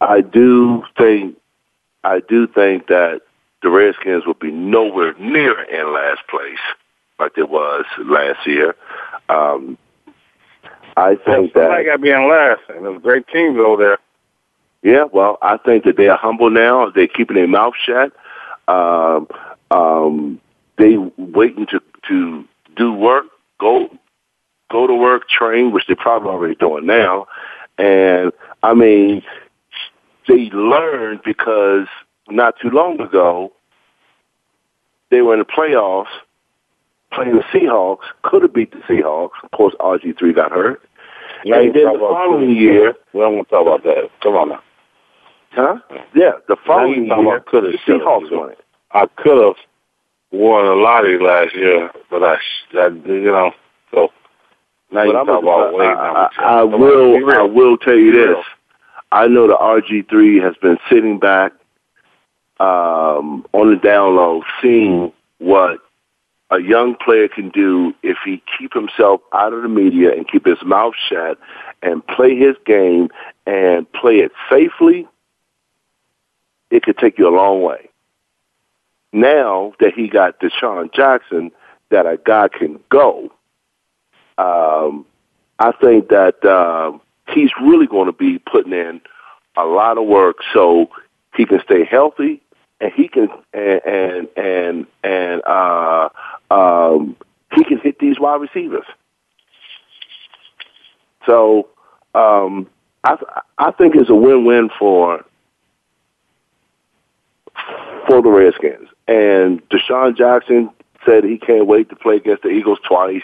[0.00, 1.36] I do think
[2.04, 3.22] I do think that
[3.62, 6.58] the Redskins will be nowhere near in last place
[7.18, 8.74] like they was last year.
[9.28, 9.76] Um,
[10.96, 13.98] I think that I got to be in last, and there's great teams over there.
[14.82, 16.90] Yeah, well, I think that they are humble now.
[16.90, 18.12] They're keeping their mouth shut.
[18.66, 19.28] Um,
[19.70, 20.40] um,
[20.78, 22.44] they waiting to to
[22.76, 23.26] do work,
[23.58, 23.90] go
[24.70, 27.26] go to work, train, which they're probably already doing now.
[27.76, 29.22] And I mean,
[30.26, 31.86] they learned because
[32.28, 33.52] not too long ago
[35.10, 36.06] they were in the playoffs
[37.12, 39.32] playing the Seahawks, could have beat the Seahawks.
[39.42, 40.82] Of course, RG three got hurt.
[41.44, 44.10] Yeah, and then the following year, we don't want to talk about that.
[44.22, 44.62] Come on now.
[45.50, 45.78] Huh?
[46.14, 48.58] Yeah, the following year, the Seahawks won it.
[48.92, 49.56] I could have
[50.30, 52.36] won a lottery last year, but I,
[52.74, 53.52] I you know,
[53.92, 54.10] so
[54.92, 55.74] now you talk about.
[55.80, 57.30] I, I, I will.
[57.30, 58.44] I will tell you this.
[59.12, 61.52] I know the RG3 has been sitting back
[62.60, 65.80] um, on the down low, seeing what
[66.50, 70.44] a young player can do if he keep himself out of the media and keep
[70.44, 71.38] his mouth shut
[71.82, 73.08] and play his game
[73.46, 75.08] and play it safely.
[76.70, 77.88] It could take you a long way.
[79.12, 81.50] Now that he got DeSean Jackson,
[81.90, 83.32] that a guy can go.
[84.38, 85.04] Um,
[85.58, 86.96] I think that uh,
[87.34, 89.00] he's really going to be putting in
[89.56, 90.88] a lot of work so
[91.36, 92.40] he can stay healthy
[92.80, 96.08] and he can and and and, and uh,
[96.50, 97.16] um,
[97.54, 98.86] he can hit these wide receivers.
[101.26, 101.68] So
[102.14, 102.68] um,
[103.04, 103.16] I
[103.58, 105.24] I think it's a win-win for
[108.08, 108.88] for the Redskins.
[109.08, 110.70] And DeSean Jackson
[111.04, 113.22] said he can't wait to play against the Eagles twice.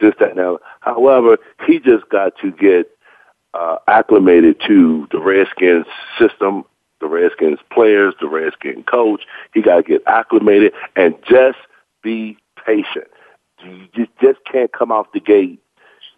[0.00, 0.60] This, that, now.
[0.80, 2.88] However, he just got to get
[3.52, 5.86] uh, acclimated to the Redskins
[6.18, 6.64] system,
[7.00, 9.22] the Redskins players, the Redskins coach.
[9.54, 11.58] He got to get acclimated and just
[12.02, 13.08] be patient.
[13.64, 15.60] You just can't come out the gate.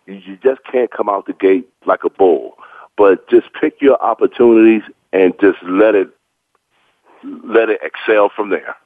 [0.06, 2.56] You just can't come out the gate like a bull.
[2.96, 4.82] But just pick your opportunities
[5.12, 6.08] and just let it
[7.24, 8.76] let it excel from there.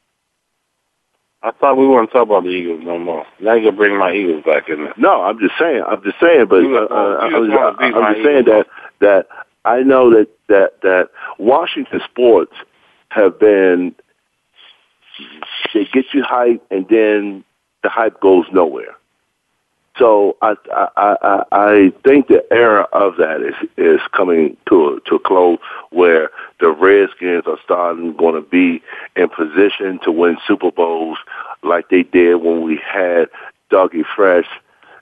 [1.42, 3.26] I thought we weren't talking about the Eagles no more.
[3.38, 4.94] Now you're bring my Eagles back in there.
[4.96, 5.82] No, I'm just saying.
[5.86, 6.46] I'm just saying.
[6.48, 8.66] But uh, uh, I'm, just, I'm just saying that
[9.00, 9.26] that
[9.66, 12.54] I know that that that Washington sports
[13.10, 13.94] have been
[15.74, 17.44] they get you hype and then
[17.82, 18.96] the hype goes nowhere.
[19.98, 25.00] So I I I, I think the era of that is is coming to a,
[25.08, 25.58] to a close
[25.90, 28.82] where the Redskins are starting going to be
[29.14, 31.18] in position to win Super Bowls
[31.62, 33.28] like they did when we had
[33.70, 34.46] Dougie Fresh,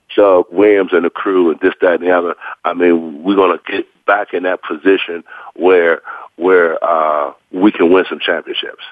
[0.09, 2.35] Chuck Williams and the crew and this, that, and the other.
[2.63, 5.23] I mean, we're going to get back in that position
[5.55, 6.01] where
[6.35, 8.83] where uh, we can win some championships.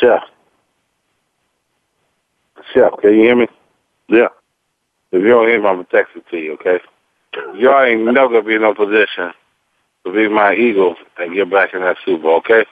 [0.00, 0.22] Chef.
[2.72, 3.46] Chef, can you hear me?
[4.08, 4.28] Yeah.
[5.12, 6.80] If you don't hear me, I'm going to text it to you, okay?
[7.56, 9.32] Y'all ain't never going to be in no position
[10.04, 12.64] to be my Eagles and get back in that Super Bowl, okay?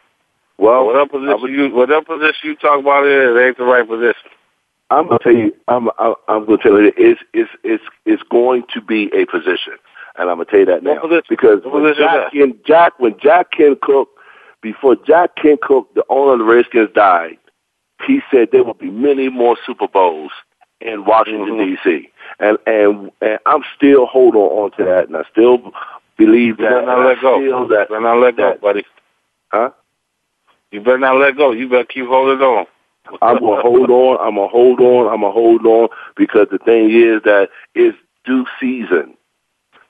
[0.61, 4.30] Well, whatever position you whatever position you talk about it, it ain't the right position.
[4.91, 5.57] I'm gonna tell you.
[5.68, 6.93] I'm I'm, I'm gonna tell you.
[6.99, 9.80] It's it's it's it's going to be a position,
[10.18, 13.80] and I'm gonna tell you that now because when Jack, Ken, Jack when Jack Kent
[13.80, 14.11] Cooke
[14.61, 17.38] before Jack Kent Cooke, the owner of the Redskins, died,
[18.07, 20.32] he said there will be many more Super Bowls
[20.82, 21.88] in Washington mm-hmm.
[21.91, 22.11] D.C.
[22.41, 25.72] And and and I'm still holding on to that, and I still
[26.16, 26.62] believe that.
[26.62, 27.38] You better not let go.
[27.38, 28.84] Feel that, you better not let go, that, buddy.
[29.49, 29.70] Huh?
[30.70, 31.53] You better not let go.
[31.53, 32.66] You better keep holding on.
[33.20, 34.26] I'm gonna hold on.
[34.26, 35.12] I'm gonna hold on.
[35.12, 39.16] I'm gonna hold on because the thing is that it's due season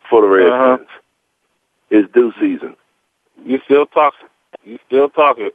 [0.09, 0.89] for the Redskins.
[0.89, 1.01] Uh-huh.
[1.91, 2.77] It's due season.
[3.45, 4.29] You still talking?
[4.65, 5.51] You still talking?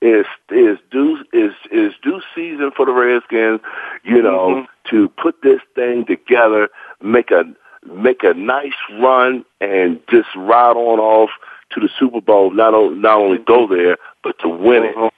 [0.00, 3.60] It's is due is is due season for the Redskins.
[4.04, 4.96] You know mm-hmm.
[4.96, 6.68] to put this thing together,
[7.02, 7.44] make a
[7.84, 11.30] make a nice run, and just ride on off
[11.70, 12.52] to the Super Bowl.
[12.52, 15.10] Not only not only go there, but to win it, uh-huh.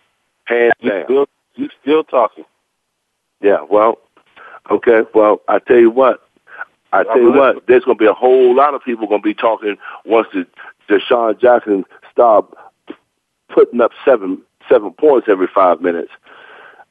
[0.44, 1.04] hands you down.
[1.04, 1.26] Still,
[1.56, 2.44] you still talking?
[3.42, 3.58] Yeah.
[3.68, 3.98] Well,
[4.70, 5.02] okay.
[5.14, 6.22] Well, I tell you what.
[6.92, 7.66] I tell you what.
[7.68, 10.46] There's going to be a whole lot of people going to be talking once the
[10.88, 12.56] DeSean Jackson stop
[13.48, 16.10] putting up seven seven points every five minutes.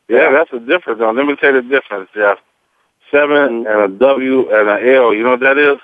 [0.07, 0.99] Yeah, that's the difference.
[0.99, 2.37] Now, let me tell you the difference, Jeff.
[3.11, 3.67] 7 Mm-hmm.
[3.67, 5.13] and a W and an L.
[5.13, 5.77] You know what that is?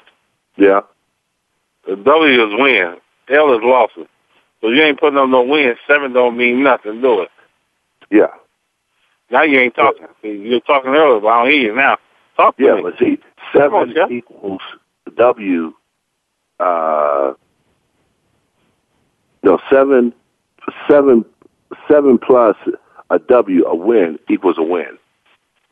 [0.57, 0.81] Yeah.
[1.87, 2.95] The W is win.
[3.29, 4.07] L is losses.
[4.61, 5.75] So you ain't putting up no win.
[5.87, 7.29] Seven don't mean nothing, do it?
[8.11, 8.27] Yeah.
[9.31, 10.05] Now you ain't talking.
[10.23, 11.97] You were talking earlier, but I don't hear you now.
[12.37, 12.81] Talk to yeah, me.
[12.83, 13.17] but see,
[13.53, 14.61] seven on, equals
[15.17, 15.73] W.
[16.59, 17.33] Uh,
[19.43, 20.13] no, seven,
[20.89, 21.25] seven,
[21.89, 22.55] seven plus
[23.09, 24.97] a W, a win equals a win,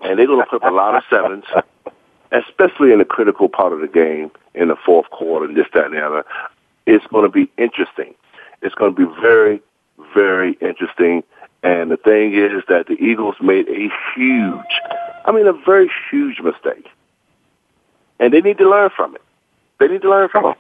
[0.02, 1.46] and they're going to put up a lot of sevens,
[2.32, 5.86] especially in the critical part of the game in the fourth quarter and this, that,
[5.86, 6.26] and the other.
[6.86, 8.14] It's going to be interesting.
[8.62, 9.62] It's going to be very,
[10.14, 11.24] very interesting.
[11.64, 14.82] And the thing is that the Eagles made a huge,
[15.26, 16.88] I mean, a very huge mistake.
[18.20, 19.22] And they need to learn from it.
[19.80, 20.58] They need to learn from it.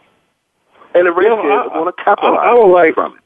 [0.96, 3.23] And the Redskins You know, I- want to capitalize I, I would like, from it.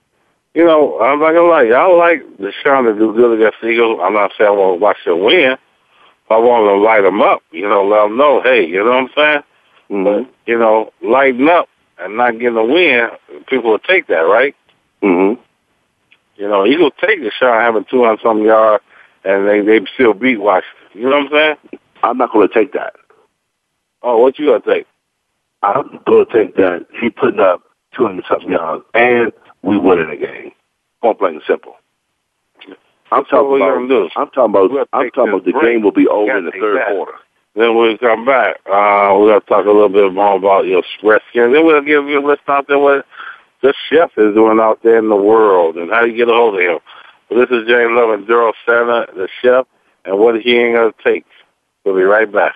[0.57, 1.67] You know, I'm not gonna lie.
[1.67, 3.99] I like DeSean to do good against the Eagles.
[4.01, 5.55] I'm not saying I want to watch them win.
[6.31, 7.43] I want to light them up.
[7.51, 9.43] You know, let them know, hey, you know what I'm saying?
[9.91, 10.03] Mm-hmm.
[10.03, 13.07] But you know, lighten up and not getting a win.
[13.45, 14.55] People will take that, right?
[15.03, 15.39] Mm-hmm.
[16.37, 18.83] You know, Eagles take DeSean having 200 some yards,
[19.25, 20.73] and they they still beat Washington.
[20.95, 21.79] You know what I'm saying?
[22.01, 22.95] I'm not to take that.
[24.01, 24.87] Oh, what you gonna take?
[25.61, 26.87] I'm to take that.
[26.99, 27.61] He putting up
[27.95, 29.31] 200 something yards, and
[29.67, 30.51] we winning the game.
[31.01, 31.75] Point blank and simple.
[33.11, 34.11] I'm talking about.
[34.15, 34.71] I'm talking about.
[34.71, 35.63] We'll I'm talking about the break.
[35.63, 36.87] game will be over in the third that.
[36.87, 37.13] quarter.
[37.55, 40.83] Then when we come back, uh, we're gonna talk a little bit more about your
[41.03, 41.53] Redskins.
[41.53, 43.05] Then we'll give you a list out there what
[43.61, 46.55] the chef is doing out there in the world and how you get a hold
[46.55, 46.79] of him.
[47.29, 49.65] Well, this is James Love and Daryl Santa, the chef,
[50.05, 51.25] and what he ain't gonna take.
[51.83, 52.55] We'll be right back.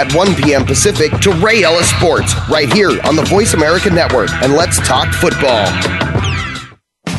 [0.01, 0.65] at 1 p.m.
[0.65, 4.31] Pacific to Ray Ellis Sports right here on the Voice America Network.
[4.41, 5.65] And let's talk football.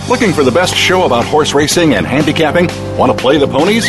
[0.08, 2.66] Looking for the best show about horse racing and handicapping?
[2.98, 3.88] Want to play the ponies?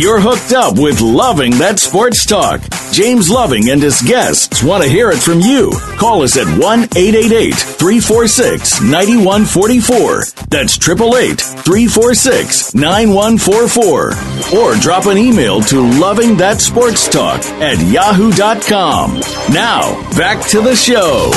[0.00, 2.62] You're hooked up with Loving That Sports Talk.
[2.90, 5.72] James Loving and his guests want to hear it from you.
[5.98, 10.24] Call us at 1 888 346 9144.
[10.48, 14.56] That's 888 346 9144.
[14.58, 19.20] Or drop an email to Loving That Sports Talk at yahoo.com.
[19.52, 21.28] Now, back to the show.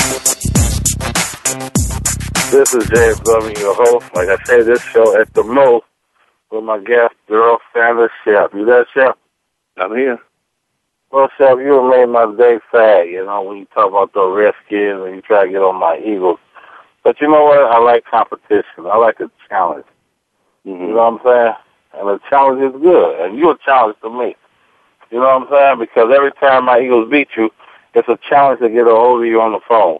[2.49, 4.07] This is James Loving, your host.
[4.15, 5.83] Like I say, this show at the most
[6.53, 8.51] with my guest, Daryl Sanders, Chef.
[8.53, 9.17] You there, Chef?
[9.77, 10.19] I'm here.
[11.11, 15.01] Well, Chef, you made my day sad, you know, when you talk about the Redskins
[15.05, 16.39] and you try to get on my Eagles.
[17.03, 17.59] But you know what?
[17.59, 18.85] I like competition.
[18.85, 19.85] I like a challenge.
[20.65, 20.81] Mm-hmm.
[20.81, 21.53] You know what I'm saying?
[21.99, 23.19] And a challenge is good.
[23.19, 24.35] And you're a challenge to me.
[25.11, 25.79] You know what I'm saying?
[25.79, 27.51] Because every time my Eagles beat you,
[27.93, 29.99] it's a challenge to get a hold of you on the phone.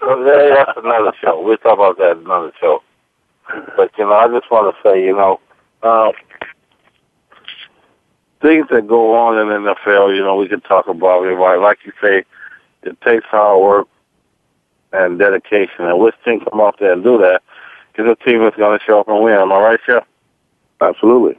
[0.00, 1.42] So that's another show.
[1.42, 2.82] We'll talk about that another show.
[3.76, 5.40] But, you know, I just want to say, you know,
[5.82, 6.12] uh,
[8.42, 11.38] things that go on in the NFL, you know, we can talk about it.
[11.60, 12.24] Like, you say,
[12.82, 13.88] it takes hard work
[14.92, 15.84] and dedication.
[15.86, 17.42] And which team come out there and do that
[17.96, 19.34] is a team that's going to show up and win.
[19.34, 20.04] Am I right, Chef?
[20.80, 21.38] Absolutely.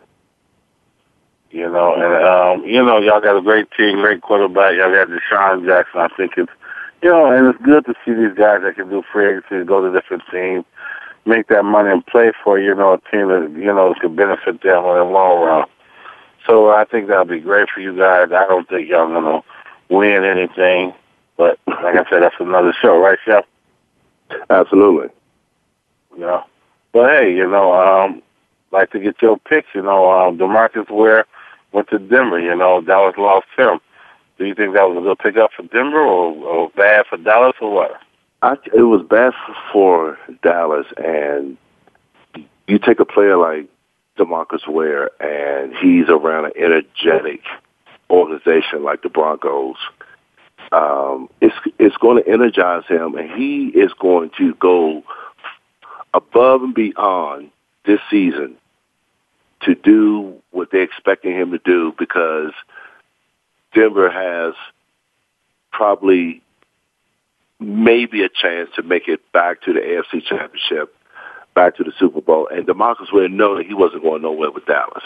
[1.52, 4.76] You know, and um, you know, y'all got a great team, great quarterback.
[4.76, 6.02] Y'all got DeSean Jackson.
[6.02, 6.52] I think it's,
[7.02, 9.82] you know, and it's good to see these guys that can do free agency, go
[9.82, 10.66] to different teams,
[11.30, 14.62] make that money and play for you know a team that you know could benefit
[14.62, 15.68] them in the long run.
[16.46, 18.32] So I think that'll be great for you guys.
[18.32, 19.44] I don't think y'all gonna
[19.90, 20.94] win anything,
[21.38, 23.46] but like I said, that's another show, right, Chef?
[24.50, 25.10] Absolutely.
[26.16, 26.44] You know,
[26.92, 28.22] but hey, you know, um,
[28.72, 29.68] like to get your picks.
[29.74, 31.26] You know, um, DeMarcus Ware
[31.72, 32.40] went to Denver.
[32.40, 33.80] You know, Dallas lost him.
[34.38, 37.56] Do you think that was a good pickup for Denver, or, or bad for Dallas,
[37.62, 38.00] or what?
[38.42, 39.34] I, it was bad
[39.74, 41.58] for Dallas, and
[42.68, 43.68] you take a player like
[44.18, 47.42] DeMarcus Ware, and he's around an energetic
[48.10, 49.76] organization like the Broncos.
[50.72, 55.04] Um, it's it's going to energize him, and he is going to go
[56.14, 57.52] above and beyond
[57.86, 58.56] this season
[59.62, 62.52] to do what they're expecting him to do because
[63.74, 64.54] Denver has
[65.72, 66.42] probably
[67.60, 70.96] maybe a chance to make it back to the AFC Championship,
[71.54, 72.48] back to the Super Bowl.
[72.52, 75.04] And DeMarcus Ware know that he wasn't going nowhere with Dallas.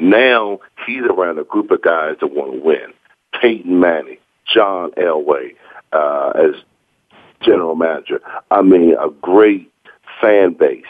[0.00, 2.92] Now he's around a group of guys that want to win.
[3.40, 5.54] Peyton Manning, John Elway,
[5.92, 6.62] uh, as
[7.42, 8.20] general manager.
[8.50, 9.70] I mean, a great
[10.20, 10.84] fan base,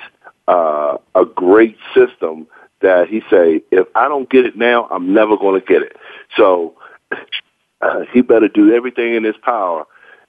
[0.46, 2.46] uh, a great system
[2.80, 5.96] that he say, if I don't get it now, I'm never going to get it.
[6.36, 6.74] So
[7.80, 9.86] uh, he better do everything in his power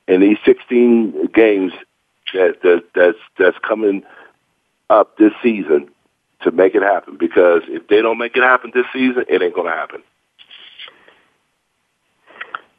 [0.10, 1.72] in these 16 games
[2.34, 4.04] that, that that's that's coming
[4.90, 5.90] up this season
[6.42, 7.16] to make it happen.
[7.18, 10.02] Because if they don't make it happen this season, it ain't going to happen.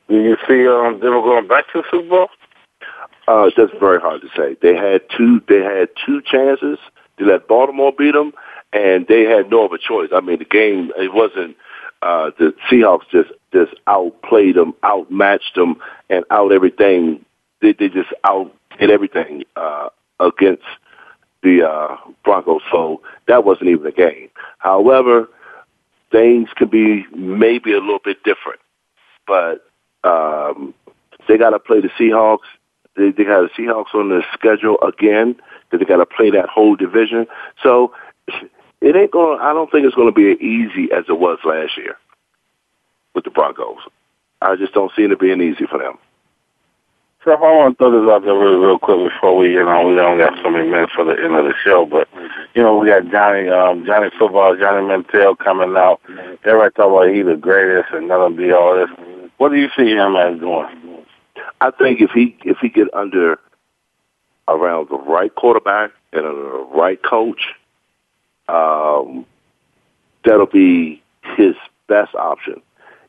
[0.09, 2.29] Do you see um, Denver going back to the Super Bowl?
[3.29, 4.57] Uh, that's very hard to say.
[4.61, 5.41] They had two.
[5.49, 6.79] They had two chances
[7.19, 8.33] to let Baltimore beat them,
[8.73, 10.09] and they had no other choice.
[10.13, 11.57] I mean, the game it wasn't.
[12.03, 15.77] Uh, the Seahawks just just outplayed them, outmatched them,
[16.09, 17.25] and out everything.
[17.61, 19.89] They they just out did everything uh,
[20.19, 20.65] against
[21.43, 22.63] the uh, Broncos.
[22.71, 24.31] So that wasn't even a game.
[24.59, 25.29] However,
[26.11, 28.61] things could be maybe a little bit different,
[29.27, 29.67] but
[30.05, 30.75] um,
[31.29, 32.49] they got to play the Seahawks.
[32.97, 35.37] They, they got the Seahawks on the schedule again
[35.79, 37.27] they got to play that whole division.
[37.63, 37.93] So
[38.81, 39.41] it ain't going.
[39.41, 41.97] I don't think it's going to be as easy as it was last year
[43.15, 43.79] with the Broncos.
[44.41, 45.99] I just don't see it being easy for them.
[47.23, 49.87] So I want to throw this out there real, real quick before we, you know,
[49.87, 51.85] we don't got so many minutes for the end of the show.
[51.85, 52.09] But
[52.55, 56.01] you know, we got Johnny, um, Johnny Football, Johnny Manziel coming out.
[56.45, 58.89] Everybody talk about he the greatest and gonna be all this.
[59.37, 61.05] What do you see him as doing?
[61.61, 63.39] I think if he if he get under
[64.49, 67.53] around the right quarterback and under the right coach,
[68.51, 69.27] um,
[70.25, 71.03] that'll be
[71.37, 71.55] his
[71.89, 72.61] best option.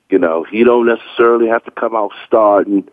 [0.09, 2.87] You know, he don't necessarily have to come out starting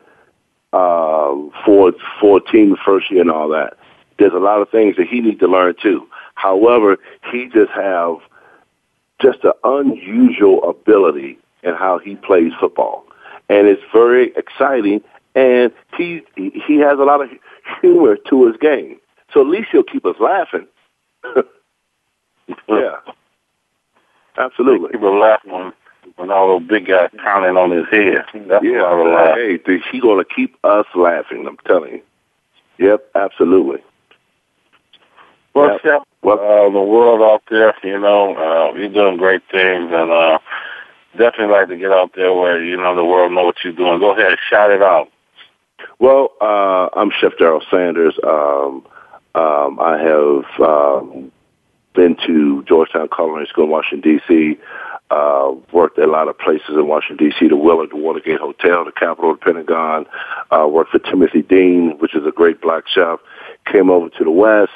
[0.73, 1.35] uh,
[1.65, 3.77] for for a team first year and all that.
[4.19, 6.09] There's a lot of things that he needs to learn too.
[6.35, 6.99] However,
[7.31, 8.17] he just have
[9.21, 13.05] just an unusual ability in how he plays football,
[13.49, 15.03] and it's very exciting.
[15.35, 17.31] And he he has a lot of
[17.81, 18.99] humor to his game,
[19.33, 20.67] so at least he'll keep us laughing.
[22.69, 22.97] yeah,
[24.39, 24.91] absolutely.
[24.93, 25.73] Keep us laughing
[26.17, 28.25] When all those big guys pounding on his head.
[28.49, 29.35] That's yeah, what I rely.
[29.37, 31.47] hey, th- he gonna keep us laughing.
[31.47, 32.03] I'm telling you.
[32.79, 33.83] Yep, absolutely.
[35.55, 35.81] Well, Yep.
[35.83, 40.39] Chef, uh, the world out there, you know, uh, you're doing great things, and uh,
[41.17, 43.99] definitely like to get out there where you know the world know what you're doing.
[43.99, 45.09] Go ahead, and shout it out.
[45.99, 48.15] Well, uh, I'm Chef Daryl Sanders.
[48.23, 48.87] Um,
[49.35, 51.33] um, I have um,
[51.99, 54.57] been to Georgetown Culinary School in Washington, D.C.,
[55.11, 58.85] uh, worked at a lot of places in Washington, D.C., the Willard, the Watergate Hotel,
[58.85, 60.07] the Capitol, the Pentagon,
[60.53, 63.19] uh, worked for Timothy Dean, which is a great black chef,
[63.67, 64.71] came over to the West,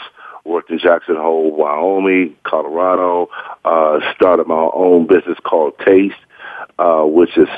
[0.44, 3.28] worked in Jackson Hole, Wyoming, Colorado,
[3.64, 6.16] uh, started my own business called Taste,
[6.80, 7.48] uh, which is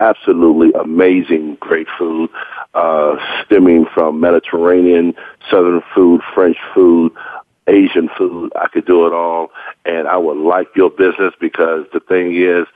[0.00, 2.30] absolutely amazing, great food,
[2.72, 5.14] uh, stemming from Mediterranean,
[5.50, 7.12] Southern food, French food,
[7.66, 8.52] Asian food.
[8.56, 9.50] I could do it all,
[9.84, 12.66] and I would like your business because the thing is,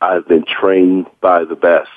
[0.00, 1.90] I've been trained by the best.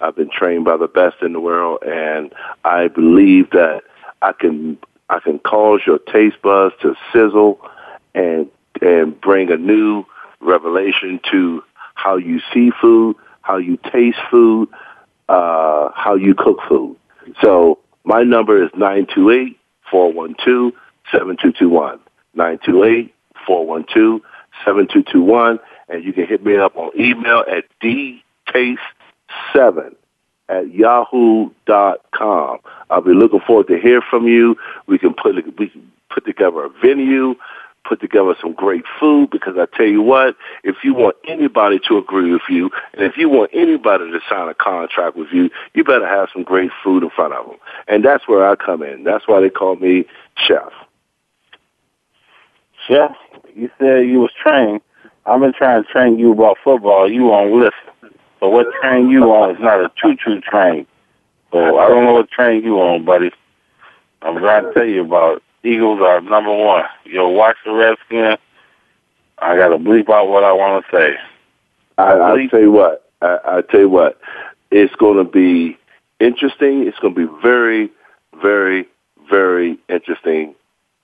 [0.00, 2.32] I've been trained by the best in the world, and
[2.64, 3.82] I believe that
[4.22, 7.60] I can I can cause your taste buds to sizzle
[8.14, 8.50] and
[8.82, 10.04] and bring a new
[10.40, 11.62] revelation to
[11.94, 14.68] how you see food, how you taste food,
[15.28, 16.96] uh, how you cook food.
[17.42, 19.58] So my number is nine two eight
[19.90, 20.72] four one two
[21.12, 22.00] seven two two one
[22.34, 23.14] nine two eight
[23.46, 24.22] four one two
[24.64, 29.94] seven two two one, and you can hit me up on email at dtaste7
[30.48, 32.58] at yahoo.com.
[32.90, 34.56] I'll be looking forward to hear from you.
[34.86, 37.34] We can put we can put together a venue,
[37.88, 41.98] put together some great food because I tell you what, if you want anybody to
[41.98, 45.84] agree with you and if you want anybody to sign a contract with you, you
[45.84, 47.56] better have some great food in front of them.
[47.88, 49.04] And that's where I come in.
[49.04, 50.72] That's why they call me chef.
[52.86, 53.12] Chef,
[53.54, 54.80] you said you was trained.
[55.24, 57.10] I've been trying to train you about football.
[57.10, 58.14] You won't listen.
[58.40, 60.86] But what train you on is not a choo-choo train.
[61.52, 63.30] So I don't know what train you on, buddy.
[64.22, 65.42] I'm trying to tell you about it.
[65.68, 66.84] Eagles are number one.
[67.04, 68.38] You'll watch the Redskins.
[69.38, 71.16] I got to bleep out what I want to say.
[71.98, 73.10] I, I'll tell you what.
[73.20, 74.20] I, I tell you what.
[74.70, 75.76] It's going to be
[76.20, 76.86] interesting.
[76.86, 77.90] It's going to be very,
[78.40, 78.86] very,
[79.30, 80.54] very interesting.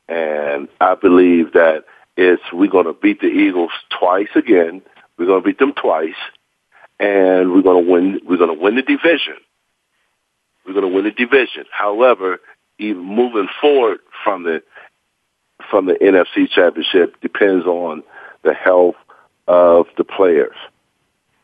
[0.09, 1.85] And I believe that
[2.17, 4.83] it's we're going to beat the Eagles twice again.
[5.17, 6.15] We're going to beat them twice,
[6.99, 8.21] and we're going to win.
[8.27, 9.37] We're going to win the division.
[10.67, 11.65] We're going to win the division.
[11.71, 12.41] However,
[12.79, 14.63] even moving forward from the
[15.71, 18.03] from the NFC Championship depends on
[18.43, 18.97] the health
[19.47, 20.57] of the players.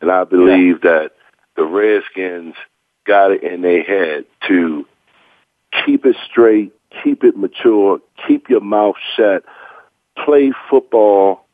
[0.01, 1.11] And I believe that
[1.55, 2.55] the Redskins
[3.05, 4.85] got it in their head to
[5.85, 6.73] keep it straight,
[7.03, 9.43] keep it mature, keep your mouth shut,
[10.23, 11.45] play football,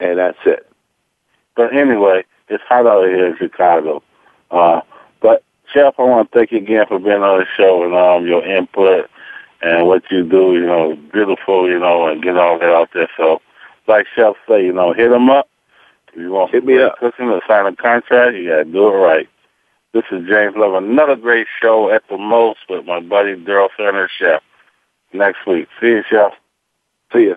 [0.00, 0.70] and that's it.
[1.56, 4.02] But anyway, it's hot out here in Chicago.
[4.50, 4.80] Uh,
[5.20, 8.26] but Chef, I want to thank you again for being on the show and um,
[8.26, 9.10] your input
[9.62, 10.54] and what you do.
[10.54, 11.68] You know, beautiful.
[11.68, 13.08] You know, and get all that out there.
[13.16, 13.40] So,
[13.86, 15.48] like Chef say, you know, hit them up.
[16.12, 18.88] If you want hit me up, cooking or sign a contract, you got to do
[18.88, 19.28] it right.
[19.94, 20.74] This is James Love.
[20.74, 24.42] Another great show at the most with my buddy Daryl Sanders, Chef.
[25.12, 25.68] Next week.
[25.80, 26.32] See you, Chef.
[27.12, 27.36] See you.